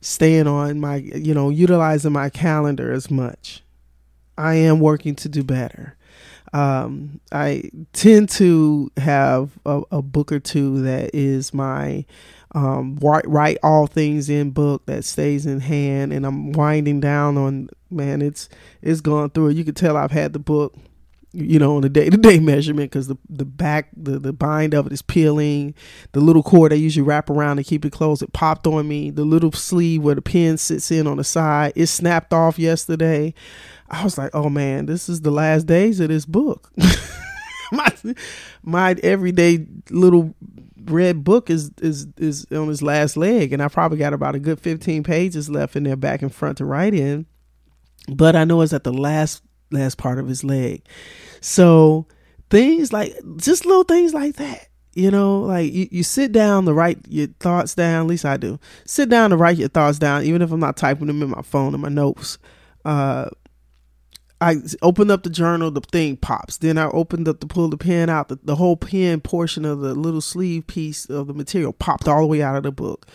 staying 0.00 0.46
on 0.46 0.78
my 0.78 0.96
you 0.96 1.34
know 1.34 1.48
utilizing 1.50 2.12
my 2.12 2.28
calendar 2.28 2.92
as 2.92 3.10
much. 3.10 3.62
I 4.36 4.54
am 4.54 4.78
working 4.78 5.14
to 5.16 5.28
do 5.28 5.42
better. 5.42 5.96
Um, 6.52 7.20
I 7.32 7.70
tend 7.92 8.30
to 8.30 8.90
have 8.96 9.58
a, 9.66 9.82
a, 9.90 10.00
book 10.00 10.32
or 10.32 10.40
two 10.40 10.80
that 10.82 11.10
is 11.12 11.52
my 11.52 12.06
um, 12.54 12.96
write, 13.02 13.28
write 13.28 13.58
all 13.62 13.86
things 13.86 14.30
in 14.30 14.50
book 14.50 14.86
that 14.86 15.04
stays 15.04 15.46
in 15.46 15.60
hand, 15.60 16.12
and 16.12 16.24
I'm 16.24 16.52
winding 16.52 17.00
down 17.00 17.36
on 17.36 17.68
man. 17.90 18.22
It's 18.22 18.48
it's 18.82 19.00
gone 19.00 19.30
through. 19.30 19.50
You 19.50 19.64
can 19.64 19.74
tell 19.74 19.96
I've 19.96 20.10
had 20.10 20.32
the 20.32 20.38
book 20.38 20.74
you 21.32 21.58
know, 21.58 21.76
on 21.76 21.84
a 21.84 21.88
day 21.88 22.08
to 22.08 22.16
day 22.16 22.38
measurement 22.40 22.90
because 22.90 23.08
the 23.08 23.16
the 23.28 23.44
back 23.44 23.88
the 23.96 24.18
the 24.18 24.32
bind 24.32 24.74
of 24.74 24.86
it 24.86 24.92
is 24.92 25.02
peeling. 25.02 25.74
The 26.12 26.20
little 26.20 26.42
cord 26.42 26.72
I 26.72 26.76
usually 26.76 27.06
wrap 27.06 27.30
around 27.30 27.58
to 27.58 27.64
keep 27.64 27.84
it 27.84 27.92
closed, 27.92 28.22
it 28.22 28.32
popped 28.32 28.66
on 28.66 28.88
me. 28.88 29.10
The 29.10 29.24
little 29.24 29.52
sleeve 29.52 30.02
where 30.02 30.14
the 30.14 30.22
pen 30.22 30.56
sits 30.56 30.90
in 30.90 31.06
on 31.06 31.18
the 31.18 31.24
side, 31.24 31.72
it 31.76 31.86
snapped 31.86 32.32
off 32.32 32.58
yesterday. 32.58 33.34
I 33.90 34.04
was 34.04 34.18
like, 34.18 34.30
oh 34.34 34.48
man, 34.48 34.86
this 34.86 35.08
is 35.08 35.22
the 35.22 35.30
last 35.30 35.66
days 35.66 36.00
of 36.00 36.08
this 36.08 36.26
book. 36.26 36.70
my 37.72 37.92
my 38.62 38.96
everyday 39.02 39.66
little 39.90 40.34
red 40.84 41.24
book 41.24 41.50
is 41.50 41.70
is 41.80 42.06
is 42.16 42.46
on 42.52 42.68
his 42.68 42.82
last 42.82 43.16
leg, 43.16 43.52
and 43.52 43.62
I 43.62 43.68
probably 43.68 43.98
got 43.98 44.12
about 44.12 44.34
a 44.34 44.38
good 44.38 44.60
fifteen 44.60 45.02
pages 45.02 45.48
left 45.50 45.76
in 45.76 45.84
there, 45.84 45.96
back 45.96 46.22
and 46.22 46.34
front 46.34 46.58
to 46.58 46.64
write 46.64 46.94
in. 46.94 47.26
But 48.08 48.36
I 48.36 48.44
know 48.44 48.60
it's 48.62 48.72
at 48.72 48.84
the 48.84 48.92
last 48.92 49.42
last 49.70 49.98
part 49.98 50.18
of 50.18 50.28
his 50.28 50.44
leg. 50.44 50.82
So 51.40 52.06
things 52.50 52.92
like 52.92 53.14
just 53.36 53.66
little 53.66 53.84
things 53.84 54.14
like 54.14 54.36
that. 54.36 54.68
You 54.94 55.10
know, 55.10 55.40
like 55.40 55.72
you, 55.72 55.86
you 55.92 56.02
sit 56.02 56.32
down 56.32 56.64
to 56.64 56.74
write 56.74 56.98
your 57.08 57.28
thoughts 57.38 57.74
down, 57.74 58.06
at 58.06 58.08
least 58.08 58.24
I 58.24 58.36
do. 58.36 58.58
Sit 58.84 59.08
down 59.08 59.30
to 59.30 59.36
write 59.36 59.56
your 59.56 59.68
thoughts 59.68 59.98
down, 59.98 60.24
even 60.24 60.42
if 60.42 60.50
I'm 60.50 60.58
not 60.58 60.76
typing 60.76 61.06
them 61.06 61.22
in 61.22 61.30
my 61.30 61.42
phone 61.42 61.74
or 61.74 61.78
my 61.78 61.88
notes. 61.88 62.38
Uh 62.84 63.28
I 64.40 64.56
opened 64.82 65.10
up 65.10 65.24
the 65.24 65.30
journal, 65.30 65.70
the 65.70 65.80
thing 65.80 66.16
pops. 66.16 66.58
Then 66.58 66.78
I 66.78 66.86
opened 66.86 67.26
up 67.26 67.40
to 67.40 67.46
pull 67.46 67.68
the 67.68 67.76
pen 67.76 68.08
out. 68.08 68.28
The, 68.28 68.38
the 68.42 68.56
whole 68.56 68.76
pen 68.76 69.20
portion 69.20 69.64
of 69.64 69.80
the 69.80 69.94
little 69.94 70.20
sleeve 70.20 70.66
piece 70.66 71.06
of 71.06 71.26
the 71.26 71.34
material 71.34 71.72
popped 71.72 72.06
all 72.06 72.20
the 72.20 72.26
way 72.26 72.42
out 72.42 72.56
of 72.56 72.62
the 72.62 72.72
book. 72.72 73.06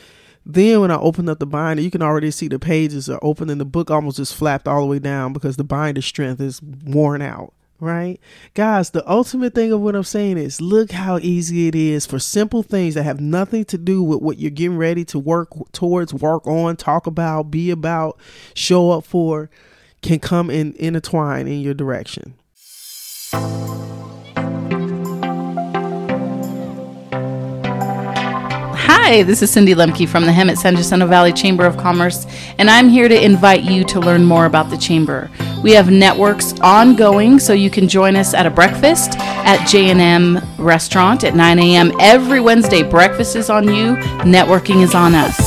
Then 0.45 0.82
when 0.82 0.91
I 0.91 0.97
opened 0.97 1.30
up 1.30 1.39
the 1.39 1.45
binder, 1.45 1.82
you 1.82 1.91
can 1.91 2.02
already 2.02 2.30
see 2.30 2.50
the 2.50 2.60
pages 2.60 3.10
are 3.10 3.19
open 3.21 3.50
and 3.50 3.62
the 3.62 3.65
book 3.65 3.89
almost 3.89 4.17
just 4.17 4.36
flapped 4.36 4.67
all 4.67 4.82
the 4.82 4.88
way 4.88 5.00
down 5.00 5.32
because 5.32 5.56
the 5.56 5.63
binder 5.63 6.02
strength 6.02 6.41
is 6.41 6.62
worn 6.62 7.21
out. 7.21 7.54
Right? 7.80 8.19
Guys, 8.54 8.91
the 8.91 9.10
ultimate 9.10 9.54
thing 9.56 9.74
of 9.74 9.82
what 9.82 9.95
I'm 9.95 10.04
saying 10.04 10.38
is 10.38 10.62
look 10.62 10.91
how 10.91 11.17
easy 11.17 11.67
it 11.67 11.76
is 11.76 12.06
for 12.06 12.17
simple 12.17 12.63
things 12.63 12.95
that 12.95 13.04
have 13.04 13.19
nothing 13.19 13.65
to 13.65 13.78
do 13.78 14.02
with 14.02 14.21
what 14.21 14.38
you're 14.38 14.52
getting 14.52 14.78
ready 14.78 15.04
to 15.06 15.19
work 15.19 15.50
towards, 15.74 16.13
work 16.13 16.47
on, 16.47 16.78
talk 16.78 17.08
about, 17.08 17.52
be 17.52 17.71
about, 17.71 18.17
show 18.54 18.91
up 18.91 19.06
for, 19.06 19.50
can 20.04 20.20
come 20.20 20.50
and 20.50 20.76
intertwine 20.76 21.48
in 21.48 21.62
your 21.62 21.74
direction. 21.74 22.36
Hi, 29.06 29.24
this 29.24 29.42
is 29.42 29.52
Cindy 29.52 29.74
Lemke 29.74 30.08
from 30.08 30.26
the 30.26 30.32
Hemet 30.32 30.58
San 30.58 30.76
Jacinto 30.76 31.08
Valley 31.08 31.34
Chamber 31.34 31.66
of 31.66 31.78
Commerce, 31.78 32.26
and 32.58 32.70
I'm 32.70 32.89
here 32.89 33.08
to 33.08 33.24
invite 33.24 33.63
you 33.63 33.84
to 33.86 34.00
learn 34.00 34.24
more 34.24 34.46
about 34.46 34.70
the 34.70 34.78
Chamber. 34.78 35.30
We 35.62 35.72
have 35.74 35.92
networks 35.92 36.54
ongoing, 36.62 37.39
so 37.39 37.54
you 37.54 37.70
can 37.70 37.88
join 37.88 38.16
us 38.16 38.34
at 38.34 38.46
a 38.46 38.50
breakfast 38.50 39.18
at 39.20 39.66
J&M 39.68 40.39
Restaurant 40.58 41.24
at 41.24 41.36
9 41.36 41.60
a.m. 41.60 41.92
every 42.00 42.39
Wednesday. 42.39 42.84
Breakfast 42.84 43.36
is 43.36 43.50
on 43.50 43.66
you, 43.66 43.96
networking 44.24 44.84
is 44.84 44.96
on 44.96 45.16
us. 45.16 45.38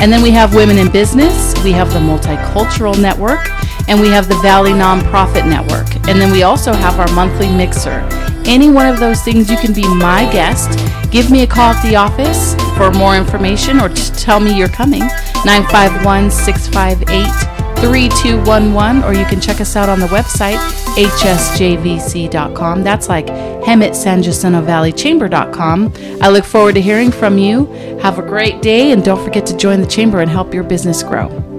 And 0.00 0.12
then 0.12 0.22
we 0.22 0.30
have 0.30 0.54
Women 0.54 0.78
in 0.78 0.90
Business, 0.90 1.54
we 1.62 1.72
have 1.72 1.92
the 1.92 2.00
Multicultural 2.00 3.00
Network, 3.00 3.46
and 3.88 4.00
we 4.00 4.08
have 4.08 4.28
the 4.28 4.36
Valley 4.36 4.72
Nonprofit 4.72 5.48
Network. 5.48 5.94
And 6.08 6.20
then 6.20 6.32
we 6.32 6.42
also 6.42 6.72
have 6.72 6.98
our 6.98 7.12
monthly 7.14 7.48
mixer. 7.48 8.06
Any 8.44 8.68
one 8.68 8.86
of 8.86 8.98
those 8.98 9.22
things, 9.22 9.50
you 9.50 9.56
can 9.56 9.72
be 9.72 9.86
my 9.96 10.30
guest. 10.32 10.78
Give 11.10 11.30
me 11.30 11.42
a 11.42 11.46
call 11.46 11.74
at 11.74 11.82
the 11.82 11.96
office 11.96 12.54
for 12.76 12.90
more 12.90 13.16
information 13.16 13.80
or 13.80 13.88
to 13.88 14.12
tell 14.12 14.40
me 14.40 14.56
you're 14.56 14.68
coming. 14.68 15.02
951 15.44 16.30
658 16.30 17.52
3211, 17.82 19.02
or 19.02 19.12
you 19.12 19.24
can 19.24 19.40
check 19.40 19.60
us 19.60 19.74
out 19.74 19.88
on 19.88 19.98
the 19.98 20.06
website, 20.06 20.56
hsjvc.com. 20.94 22.82
That's 22.84 23.08
like 23.08 23.26
Hemet 23.26 23.96
San 23.96 24.22
Jacinto 24.22 24.62
Valley 24.62 24.92
Chamber.com. 24.92 25.92
I 26.20 26.28
look 26.28 26.44
forward 26.44 26.76
to 26.76 26.80
hearing 26.80 27.10
from 27.10 27.38
you. 27.38 27.66
Have 28.00 28.20
a 28.20 28.22
great 28.22 28.62
day, 28.62 28.92
and 28.92 29.04
don't 29.04 29.22
forget 29.24 29.44
to 29.46 29.56
join 29.56 29.80
the 29.80 29.86
Chamber 29.86 30.20
and 30.20 30.30
help 30.30 30.54
your 30.54 30.62
business 30.62 31.02
grow. 31.02 31.51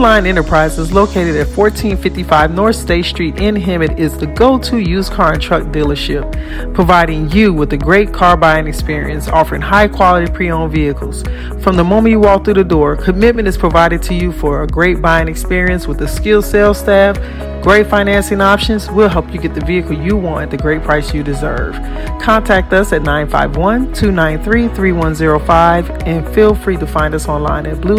Line 0.00 0.24
Enterprises, 0.24 0.92
located 0.92 1.36
at 1.36 1.46
1455 1.46 2.54
North 2.54 2.76
State 2.76 3.04
Street 3.04 3.38
in 3.38 3.54
Hemet, 3.54 3.98
is 3.98 4.16
the 4.16 4.26
go 4.26 4.58
to 4.58 4.78
used 4.78 5.12
car 5.12 5.34
and 5.34 5.42
truck 5.42 5.64
dealership, 5.64 6.74
providing 6.74 7.30
you 7.30 7.52
with 7.52 7.72
a 7.74 7.76
great 7.76 8.10
car 8.10 8.34
buying 8.36 8.66
experience, 8.66 9.28
offering 9.28 9.60
high 9.60 9.88
quality 9.88 10.32
pre 10.32 10.50
owned 10.50 10.72
vehicles. 10.72 11.22
From 11.62 11.76
the 11.76 11.84
moment 11.84 12.10
you 12.10 12.20
walk 12.20 12.46
through 12.46 12.54
the 12.54 12.64
door, 12.64 12.96
commitment 12.96 13.46
is 13.46 13.58
provided 13.58 14.02
to 14.04 14.14
you 14.14 14.32
for 14.32 14.62
a 14.62 14.66
great 14.66 15.02
buying 15.02 15.28
experience 15.28 15.86
with 15.86 16.00
a 16.00 16.08
skilled 16.08 16.46
sales 16.46 16.78
staff, 16.78 17.18
great 17.62 17.86
financing 17.86 18.40
options. 18.40 18.90
We'll 18.90 19.10
help 19.10 19.30
you 19.30 19.38
get 19.38 19.54
the 19.54 19.60
vehicle 19.60 19.92
you 19.92 20.16
want 20.16 20.44
at 20.44 20.50
the 20.50 20.56
great 20.56 20.82
price 20.82 21.12
you 21.12 21.22
deserve. 21.22 21.74
Contact 22.18 22.72
us 22.72 22.94
at 22.94 23.02
951 23.02 23.92
293 23.92 24.74
3105 24.74 25.90
and 26.06 26.26
feel 26.34 26.54
free 26.54 26.78
to 26.78 26.86
find 26.86 27.14
us 27.14 27.28
online 27.28 27.66
at 27.66 27.78
Blue 27.82 27.98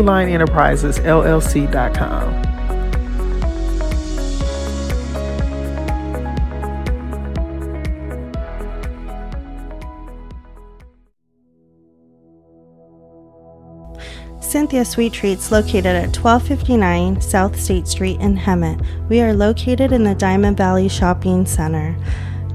Cynthia 14.51 14.83
Sweet 14.83 15.13
Treats 15.13 15.49
located 15.49 15.85
at 15.85 16.17
1259 16.17 17.21
South 17.21 17.57
State 17.57 17.87
Street 17.87 18.19
in 18.19 18.35
Hemet. 18.35 18.85
We 19.07 19.21
are 19.21 19.31
located 19.31 19.93
in 19.93 20.03
the 20.03 20.13
Diamond 20.13 20.57
Valley 20.57 20.89
Shopping 20.89 21.45
Center. 21.45 21.95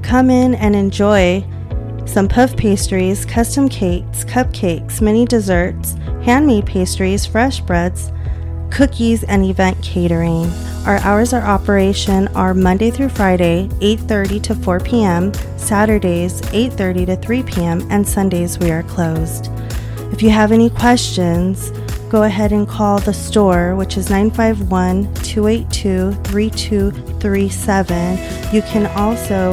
Come 0.03 0.29
in 0.29 0.53
and 0.53 0.75
enjoy 0.75 1.43
some 2.05 2.27
puff 2.27 2.55
pastries, 2.55 3.25
custom 3.25 3.67
cakes, 3.67 4.23
cupcakes, 4.25 5.01
mini 5.01 5.25
desserts, 5.25 5.93
handmade 6.21 6.67
pastries, 6.67 7.25
fresh 7.25 7.61
breads, 7.61 8.11
cookies, 8.69 9.23
and 9.23 9.43
event 9.43 9.81
catering. 9.81 10.51
Our 10.85 10.97
hours 10.97 11.33
of 11.33 11.41
operation 11.41 12.27
are 12.35 12.53
Monday 12.53 12.91
through 12.91 13.09
Friday, 13.09 13.69
8:30 13.81 14.43
to 14.43 14.53
4 14.53 14.79
p.m., 14.81 15.33
Saturdays 15.57 16.41
8:30 16.41 17.07
to 17.07 17.15
3 17.15 17.41
p.m., 17.41 17.87
and 17.89 18.07
Sundays 18.07 18.59
we 18.59 18.69
are 18.69 18.83
closed. 18.83 19.49
If 20.11 20.21
you 20.21 20.29
have 20.29 20.51
any 20.51 20.69
questions, 20.69 21.71
go 22.09 22.23
ahead 22.23 22.51
and 22.51 22.67
call 22.67 22.97
the 22.99 23.13
store, 23.13 23.75
which 23.75 23.95
is 23.97 24.09
951 24.09 25.13
282 25.15 26.11
3237. 26.23 28.53
You 28.53 28.61
can 28.63 28.87
also 28.97 29.51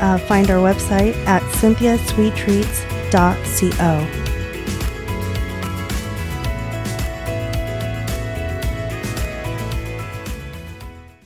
uh, 0.00 0.18
find 0.18 0.50
our 0.50 0.58
website 0.58 1.14
at 1.26 1.42
cynthiasweettreats.co. 1.54 4.26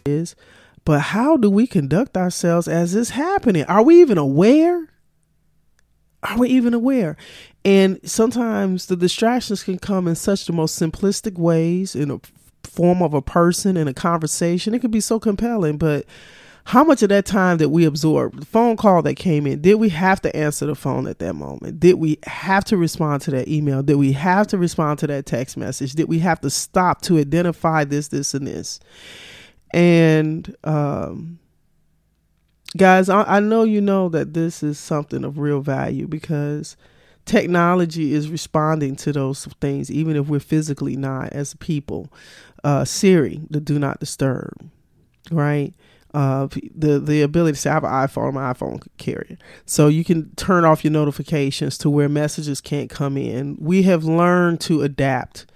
is, 0.07 0.37
but 0.85 1.01
how 1.01 1.37
do 1.37 1.51
we 1.51 1.67
conduct 1.67 2.17
ourselves 2.17 2.69
as 2.69 2.93
this 2.93 3.11
happening? 3.11 3.65
Are 3.65 3.83
we 3.83 4.01
even 4.01 4.19
aware? 4.19 4.89
Are 6.25 6.39
we 6.39 6.49
even 6.49 6.75
aware? 6.75 7.17
And 7.65 7.99
sometimes 8.09 8.87
the 8.87 8.97
distractions 8.97 9.63
can 9.63 9.79
come 9.79 10.09
in 10.09 10.15
such 10.15 10.47
the 10.47 10.53
most 10.53 10.81
simplistic 10.81 11.39
ways 11.39 11.95
in 11.95 12.11
a 12.11 12.21
form 12.63 13.03
of 13.03 13.15
a 13.15 13.23
person 13.23 13.77
in 13.77 13.89
a 13.89 13.95
conversation. 13.95 14.75
It 14.75 14.81
can 14.81 14.91
be 14.91 15.01
so 15.01 15.21
compelling, 15.21 15.79
but 15.79 16.07
how 16.67 16.83
much 16.83 17.03
of 17.03 17.11
that 17.11 17.27
time 17.27 17.59
that 17.59 17.69
we 17.69 17.85
absorb? 17.85 18.41
The 18.41 18.47
phone 18.47 18.77
call 18.77 19.03
that 19.03 19.15
came 19.17 19.47
in 19.47 19.61
did 19.61 19.75
we 19.75 19.91
have 19.91 20.21
to 20.23 20.35
answer 20.35 20.67
the 20.67 20.75
phone 20.75 21.07
at 21.07 21.19
that 21.19 21.35
moment? 21.35 21.79
Did 21.79 21.95
we 21.95 22.19
have 22.25 22.65
to 22.65 22.77
respond 22.77 23.23
to 23.23 23.31
that 23.33 23.49
email? 23.49 23.83
Did 23.83 23.97
we 23.97 24.13
have 24.13 24.47
to 24.49 24.59
respond 24.59 24.99
to 25.01 25.07
that 25.09 25.27
text 25.27 25.57
message? 25.57 25.93
Did 25.93 26.09
we 26.09 26.21
have 26.21 26.41
to 26.41 26.51
stop 26.51 27.03
to 27.03 27.19
identify 27.19 27.85
this 27.85 28.09
this 28.09 28.33
and 28.33 28.47
this? 28.47 28.81
And 29.75 30.57
um, 30.65 31.39
guys, 32.77 33.09
I, 33.09 33.23
I 33.25 33.41
know 33.41 33.63
you 33.63 33.81
know 33.81 34.09
that 34.11 34.35
this 34.35 34.63
is 34.63 34.79
something 34.79 35.25
of 35.25 35.39
real 35.39 35.61
value 35.61 36.07
because 36.07 36.77
technology 37.25 38.13
is 38.13 38.31
responding 38.31 38.97
to 38.97 39.13
those 39.13 39.47
things, 39.61 39.91
even 39.91 40.17
if 40.17 40.27
we're 40.29 40.41
physically 40.41 40.97
not 40.97 41.33
as 41.33 41.55
people. 41.55 42.13
Uh, 42.63 42.85
Siri, 42.85 43.41
the 43.51 43.61
do 43.61 43.79
not 43.79 44.01
disturb, 44.01 44.71
right? 45.31 45.75
Uh, 46.13 46.47
the 46.75 47.01
the 47.01 47.23
ability 47.23 47.55
to 47.55 47.61
say 47.61 47.71
I 47.71 47.75
have 47.75 47.85
an 47.85 47.91
iPhone, 47.91 48.35
my 48.35 48.53
iPhone 48.53 48.87
carrier, 48.99 49.37
so 49.67 49.89
you 49.89 50.05
can 50.05 50.33
turn 50.37 50.65
off 50.65 50.85
your 50.85 50.93
notifications 50.93 51.77
to 51.79 51.91
where 51.91 52.09
messages 52.09 52.61
can't 52.61 52.89
come 52.89 53.17
in. 53.17 53.57
We 53.59 53.83
have 53.83 54.05
learned 54.05 54.61
to 54.63 54.83
adapt 54.83 55.47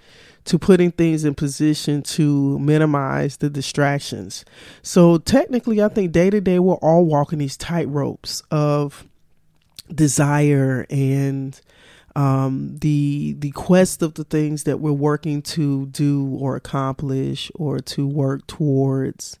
to 0.49 0.57
putting 0.57 0.89
things 0.89 1.25
in 1.25 1.35
position 1.35 2.01
to 2.01 2.57
minimize 2.57 3.37
the 3.37 3.51
distractions. 3.51 4.43
So 4.81 5.19
technically, 5.19 5.79
I 5.79 5.89
think 5.89 6.11
day 6.11 6.31
to 6.31 6.41
day 6.41 6.57
we're 6.57 6.73
all 6.77 7.05
walking 7.05 7.37
these 7.37 7.55
tight 7.55 7.87
ropes 7.87 8.41
of 8.49 9.07
desire 9.93 10.87
and 10.89 11.59
um, 12.15 12.79
the 12.81 13.35
the 13.37 13.51
quest 13.51 14.01
of 14.01 14.15
the 14.15 14.23
things 14.23 14.63
that 14.63 14.79
we're 14.79 14.91
working 14.91 15.43
to 15.43 15.85
do 15.85 16.35
or 16.39 16.55
accomplish 16.55 17.51
or 17.53 17.79
to 17.81 18.07
work 18.07 18.47
towards. 18.47 19.37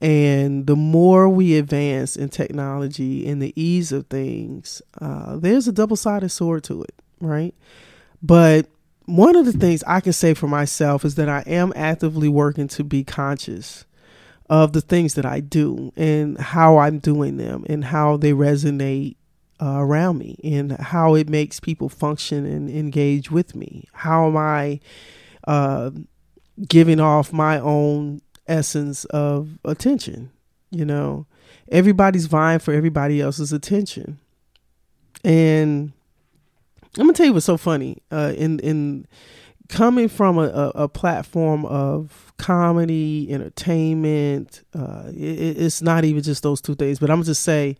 And 0.00 0.66
the 0.66 0.76
more 0.76 1.28
we 1.28 1.58
advance 1.58 2.16
in 2.16 2.30
technology 2.30 3.28
and 3.28 3.42
the 3.42 3.52
ease 3.62 3.92
of 3.92 4.06
things, 4.06 4.80
uh, 5.02 5.36
there's 5.36 5.68
a 5.68 5.72
double 5.72 5.96
sided 5.96 6.30
sword 6.30 6.64
to 6.64 6.82
it, 6.82 6.94
right? 7.20 7.54
But 8.22 8.68
one 9.06 9.36
of 9.36 9.44
the 9.44 9.52
things 9.52 9.84
I 9.86 10.00
can 10.00 10.12
say 10.12 10.34
for 10.34 10.46
myself 10.46 11.04
is 11.04 11.16
that 11.16 11.28
I 11.28 11.42
am 11.46 11.72
actively 11.76 12.28
working 12.28 12.68
to 12.68 12.84
be 12.84 13.04
conscious 13.04 13.84
of 14.48 14.72
the 14.72 14.80
things 14.80 15.14
that 15.14 15.26
I 15.26 15.40
do 15.40 15.92
and 15.96 16.38
how 16.38 16.78
I'm 16.78 16.98
doing 16.98 17.36
them 17.36 17.64
and 17.68 17.84
how 17.84 18.16
they 18.16 18.32
resonate 18.32 19.16
uh, 19.60 19.76
around 19.78 20.18
me 20.18 20.38
and 20.42 20.72
how 20.72 21.14
it 21.14 21.28
makes 21.28 21.60
people 21.60 21.88
function 21.88 22.44
and 22.44 22.68
engage 22.68 23.30
with 23.30 23.54
me. 23.54 23.84
How 23.92 24.26
am 24.26 24.36
I 24.36 24.80
uh, 25.46 25.90
giving 26.68 27.00
off 27.00 27.32
my 27.32 27.58
own 27.58 28.20
essence 28.46 29.04
of 29.06 29.58
attention? 29.64 30.30
You 30.70 30.84
know, 30.84 31.26
everybody's 31.68 32.26
vying 32.26 32.58
for 32.58 32.74
everybody 32.74 33.20
else's 33.20 33.52
attention. 33.52 34.18
And 35.22 35.92
I'm 36.98 37.06
gonna 37.06 37.12
tell 37.14 37.26
you 37.26 37.32
what's 37.32 37.46
so 37.46 37.56
funny. 37.56 37.98
Uh, 38.10 38.32
in 38.36 38.58
in 38.60 39.06
coming 39.68 40.08
from 40.08 40.38
a, 40.38 40.42
a, 40.42 40.68
a 40.84 40.88
platform 40.88 41.64
of 41.66 42.32
comedy, 42.38 43.28
entertainment, 43.30 44.62
uh, 44.74 45.04
it, 45.08 45.58
it's 45.58 45.82
not 45.82 46.04
even 46.04 46.22
just 46.22 46.42
those 46.42 46.60
two 46.60 46.74
things. 46.74 46.98
But 46.98 47.10
I'm 47.10 47.16
gonna 47.16 47.26
just 47.26 47.42
say 47.42 47.76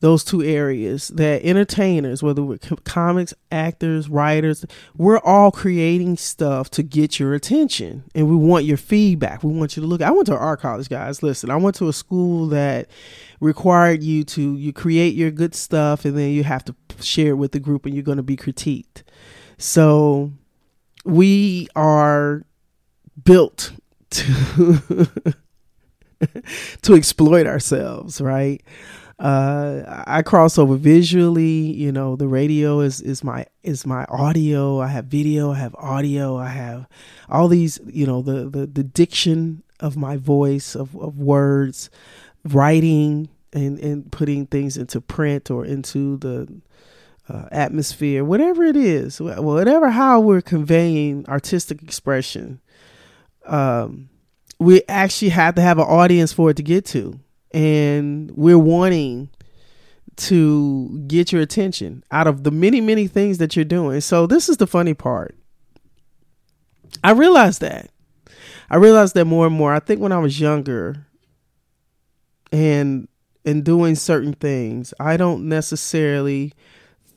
those 0.00 0.24
two 0.24 0.42
areas 0.42 1.08
that 1.08 1.42
entertainers, 1.42 2.22
whether 2.22 2.42
we're 2.42 2.58
comics, 2.84 3.34
actors, 3.52 4.08
writers, 4.08 4.64
we're 4.96 5.18
all 5.18 5.50
creating 5.50 6.16
stuff 6.16 6.70
to 6.70 6.82
get 6.82 7.20
your 7.20 7.34
attention 7.34 8.04
and 8.14 8.28
we 8.28 8.34
want 8.34 8.64
your 8.64 8.78
feedback. 8.78 9.44
We 9.44 9.52
want 9.52 9.76
you 9.76 9.82
to 9.82 9.86
look. 9.86 10.00
I 10.00 10.10
went 10.10 10.26
to 10.26 10.36
art 10.36 10.60
college, 10.60 10.88
guys. 10.88 11.22
Listen, 11.22 11.50
I 11.50 11.56
went 11.56 11.76
to 11.76 11.88
a 11.88 11.92
school 11.92 12.46
that 12.48 12.88
required 13.40 14.02
you 14.02 14.24
to 14.24 14.56
you 14.56 14.72
create 14.72 15.14
your 15.14 15.30
good 15.30 15.54
stuff 15.54 16.04
and 16.04 16.16
then 16.16 16.30
you 16.30 16.44
have 16.44 16.64
to 16.64 16.74
share 17.00 17.30
it 17.30 17.36
with 17.36 17.52
the 17.52 17.60
group 17.60 17.84
and 17.84 17.94
you're 17.94 18.02
going 18.02 18.16
to 18.16 18.22
be 18.22 18.36
critiqued. 18.36 19.02
So 19.58 20.32
we 21.04 21.68
are 21.76 22.46
built 23.22 23.72
to 24.10 25.08
to 26.82 26.94
exploit 26.94 27.46
ourselves, 27.46 28.20
right? 28.20 28.62
Uh, 29.20 30.02
I 30.06 30.22
cross 30.22 30.56
over 30.56 30.76
visually. 30.76 31.72
You 31.72 31.92
know, 31.92 32.16
the 32.16 32.26
radio 32.26 32.80
is 32.80 33.02
is 33.02 33.22
my 33.22 33.46
is 33.62 33.86
my 33.86 34.04
audio. 34.06 34.80
I 34.80 34.86
have 34.88 35.04
video. 35.04 35.52
I 35.52 35.56
have 35.56 35.74
audio. 35.74 36.38
I 36.38 36.48
have 36.48 36.86
all 37.28 37.46
these. 37.46 37.78
You 37.86 38.06
know, 38.06 38.22
the 38.22 38.48
the 38.48 38.66
the 38.66 38.82
diction 38.82 39.62
of 39.78 39.96
my 39.96 40.16
voice 40.16 40.74
of 40.74 40.96
of 40.96 41.18
words, 41.18 41.90
writing 42.44 43.28
and 43.52 43.78
and 43.78 44.10
putting 44.10 44.46
things 44.46 44.78
into 44.78 45.02
print 45.02 45.50
or 45.50 45.66
into 45.66 46.16
the 46.16 46.50
uh, 47.28 47.46
atmosphere, 47.52 48.24
whatever 48.24 48.64
it 48.64 48.76
is, 48.76 49.20
whatever 49.20 49.90
how 49.90 50.18
we're 50.18 50.40
conveying 50.40 51.26
artistic 51.28 51.82
expression. 51.82 52.58
Um, 53.44 54.08
we 54.58 54.82
actually 54.88 55.30
have 55.30 55.56
to 55.56 55.62
have 55.62 55.78
an 55.78 55.84
audience 55.84 56.32
for 56.32 56.50
it 56.50 56.56
to 56.56 56.62
get 56.62 56.86
to 56.86 57.20
and 57.52 58.30
we're 58.32 58.58
wanting 58.58 59.30
to 60.16 61.02
get 61.06 61.32
your 61.32 61.40
attention 61.40 62.04
out 62.10 62.26
of 62.26 62.44
the 62.44 62.50
many 62.50 62.80
many 62.80 63.06
things 63.06 63.38
that 63.38 63.56
you're 63.56 63.64
doing. 63.64 64.00
So 64.00 64.26
this 64.26 64.48
is 64.48 64.58
the 64.58 64.66
funny 64.66 64.94
part. 64.94 65.36
I 67.02 67.12
realized 67.12 67.60
that. 67.60 67.90
I 68.68 68.76
realized 68.76 69.14
that 69.14 69.24
more 69.24 69.46
and 69.46 69.54
more. 69.54 69.72
I 69.74 69.80
think 69.80 70.00
when 70.00 70.12
i 70.12 70.18
was 70.18 70.38
younger 70.40 71.06
and 72.52 73.08
and 73.44 73.64
doing 73.64 73.94
certain 73.94 74.32
things 74.34 74.92
i 75.00 75.16
don't 75.16 75.48
necessarily 75.48 76.52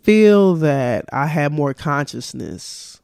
feel 0.02 0.56
that 0.56 1.06
i 1.12 1.28
have 1.28 1.52
more 1.52 1.74
consciousness 1.74 3.02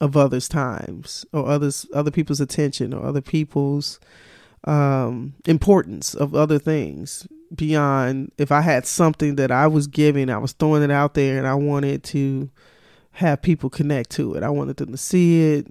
of 0.00 0.16
others 0.16 0.48
times 0.48 1.24
or 1.32 1.46
others 1.48 1.86
other 1.94 2.10
people's 2.10 2.40
attention 2.40 2.92
or 2.92 3.04
other 3.06 3.20
people's 3.20 4.00
um, 4.64 5.34
importance 5.44 6.14
of 6.14 6.34
other 6.34 6.58
things 6.58 7.26
beyond 7.54 8.32
if 8.38 8.50
I 8.50 8.62
had 8.62 8.86
something 8.86 9.36
that 9.36 9.50
I 9.50 9.66
was 9.66 9.86
giving, 9.86 10.30
I 10.30 10.38
was 10.38 10.52
throwing 10.52 10.82
it 10.82 10.90
out 10.90 11.14
there 11.14 11.38
and 11.38 11.46
I 11.46 11.54
wanted 11.54 12.02
to 12.04 12.50
have 13.12 13.42
people 13.42 13.70
connect 13.70 14.10
to 14.10 14.34
it. 14.34 14.42
I 14.42 14.50
wanted 14.50 14.76
them 14.78 14.90
to 14.90 14.96
see 14.96 15.52
it, 15.52 15.66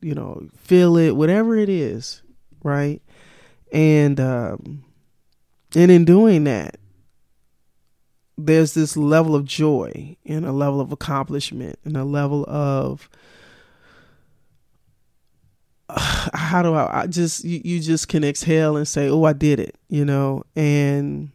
you 0.00 0.14
know, 0.14 0.48
feel 0.56 0.96
it, 0.96 1.12
whatever 1.12 1.56
it 1.56 1.68
is, 1.68 2.22
right? 2.62 3.00
And 3.72 4.20
um 4.20 4.84
and 5.74 5.90
in 5.90 6.04
doing 6.04 6.44
that, 6.44 6.76
there's 8.36 8.74
this 8.74 8.96
level 8.96 9.34
of 9.34 9.44
joy 9.44 10.16
and 10.26 10.44
a 10.44 10.52
level 10.52 10.80
of 10.80 10.92
accomplishment 10.92 11.78
and 11.84 11.96
a 11.96 12.04
level 12.04 12.44
of 12.48 13.08
how 16.34 16.62
do 16.62 16.74
I, 16.74 17.02
I 17.02 17.06
just 17.06 17.44
you, 17.44 17.60
you 17.64 17.80
just 17.80 18.08
can 18.08 18.24
exhale 18.24 18.76
and 18.76 18.86
say, 18.86 19.08
"Oh, 19.08 19.24
I 19.24 19.32
did 19.32 19.60
it," 19.60 19.76
you 19.88 20.04
know, 20.04 20.44
and 20.56 21.30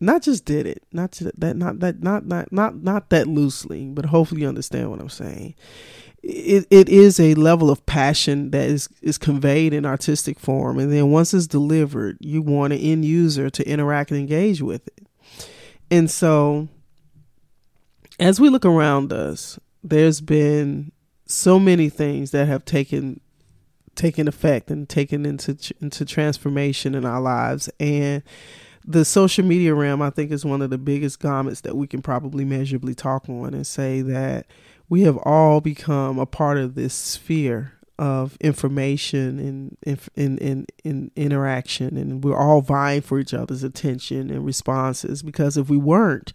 not 0.00 0.22
just 0.22 0.44
did 0.44 0.66
it, 0.66 0.82
not 0.92 1.12
that, 1.12 1.56
not 1.56 1.80
that, 1.80 2.02
not 2.02 2.26
not 2.26 2.52
not 2.52 2.82
not 2.82 3.10
that 3.10 3.26
loosely, 3.26 3.86
but 3.86 4.06
hopefully 4.06 4.42
you 4.42 4.48
understand 4.48 4.90
what 4.90 5.00
I'm 5.00 5.08
saying. 5.08 5.54
It 6.22 6.66
it 6.70 6.88
is 6.88 7.20
a 7.20 7.34
level 7.34 7.70
of 7.70 7.84
passion 7.86 8.50
that 8.50 8.68
is 8.68 8.88
is 9.02 9.18
conveyed 9.18 9.72
in 9.72 9.84
artistic 9.84 10.38
form, 10.38 10.78
and 10.78 10.92
then 10.92 11.10
once 11.10 11.34
it's 11.34 11.46
delivered, 11.46 12.16
you 12.20 12.42
want 12.42 12.72
an 12.72 12.78
end 12.78 13.04
user 13.04 13.50
to 13.50 13.68
interact 13.68 14.10
and 14.10 14.20
engage 14.20 14.62
with 14.62 14.86
it. 14.88 15.06
And 15.90 16.10
so, 16.10 16.68
as 18.18 18.40
we 18.40 18.48
look 18.48 18.64
around 18.64 19.12
us, 19.12 19.58
there's 19.82 20.20
been 20.20 20.92
so 21.26 21.58
many 21.58 21.88
things 21.88 22.30
that 22.30 22.48
have 22.48 22.64
taken 22.64 23.20
taking 23.94 24.28
effect 24.28 24.70
and 24.70 24.88
taking 24.88 25.24
into 25.24 25.56
into 25.80 26.04
transformation 26.04 26.94
in 26.94 27.04
our 27.04 27.20
lives. 27.20 27.68
And 27.80 28.22
the 28.86 29.04
social 29.04 29.44
media 29.44 29.74
realm 29.74 30.02
i 30.02 30.10
think 30.10 30.30
is 30.30 30.44
one 30.44 30.60
of 30.60 30.68
the 30.68 30.76
biggest 30.76 31.18
garments 31.18 31.62
that 31.62 31.74
we 31.74 31.86
can 31.86 32.02
probably 32.02 32.44
measurably 32.44 32.94
talk 32.94 33.28
on 33.30 33.54
and 33.54 33.66
say 33.66 34.02
that 34.02 34.46
we 34.90 35.02
have 35.02 35.16
all 35.24 35.62
become 35.62 36.18
a 36.18 36.26
part 36.26 36.58
of 36.58 36.74
this 36.74 36.92
sphere 36.92 37.72
of 37.98 38.36
information 38.40 39.38
and 39.38 39.76
in, 40.16 40.38
in, 40.38 40.66
in, 40.82 41.10
interaction. 41.14 41.96
And 41.96 42.24
we're 42.24 42.36
all 42.36 42.60
vying 42.60 43.02
for 43.02 43.18
each 43.20 43.32
other's 43.32 43.62
attention 43.62 44.30
and 44.30 44.44
responses 44.44 45.22
because 45.22 45.56
if 45.56 45.68
we 45.68 45.76
weren't 45.76 46.32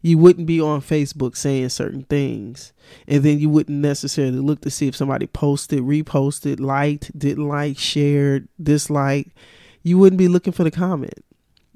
you 0.00 0.16
wouldn't 0.16 0.46
be 0.46 0.60
on 0.60 0.80
facebook 0.80 1.36
saying 1.36 1.68
certain 1.68 2.04
things. 2.04 2.72
And 3.06 3.22
then 3.22 3.38
you 3.38 3.48
wouldn't 3.48 3.78
necessarily 3.78 4.38
look 4.38 4.62
to 4.62 4.70
see 4.70 4.88
if 4.88 4.96
somebody 4.96 5.26
posted 5.26 5.80
reposted 5.80 6.60
liked 6.60 7.16
didn't 7.18 7.46
like 7.46 7.78
shared 7.78 8.48
disliked. 8.62 9.30
You 9.82 9.98
wouldn't 9.98 10.18
be 10.18 10.28
looking 10.28 10.52
for 10.52 10.64
the 10.64 10.70
comment 10.70 11.24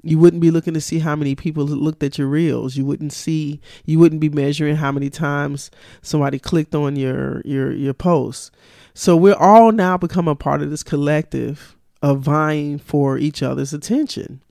you 0.07 0.17
wouldn't 0.17 0.41
be 0.41 0.51
looking 0.51 0.73
to 0.73 0.81
see 0.81 0.99
how 0.99 1.15
many 1.15 1.35
people 1.35 1.65
looked 1.65 2.03
at 2.03 2.17
your 2.17 2.27
reels 2.27 2.75
you 2.75 2.85
wouldn't 2.85 3.13
see 3.13 3.59
you 3.85 3.99
wouldn't 3.99 4.21
be 4.21 4.29
measuring 4.29 4.75
how 4.75 4.91
many 4.91 5.09
times 5.09 5.69
somebody 6.01 6.39
clicked 6.39 6.73
on 6.73 6.95
your 6.95 7.41
your 7.45 7.71
your 7.71 7.93
post 7.93 8.51
so 8.97 9.15
we're 9.15 9.35
all 9.35 9.71
now 9.71 9.95
become 9.95 10.27
a 10.27 10.33
part 10.33 10.63
of 10.63 10.71
this 10.71 10.81
collective 10.81 11.77
of 12.01 12.21
vying 12.21 12.79
for 12.79 13.19
each 13.19 13.43
other's 13.43 13.71
attention. 13.71 14.41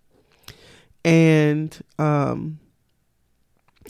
And 1.04 1.76
um 1.98 2.60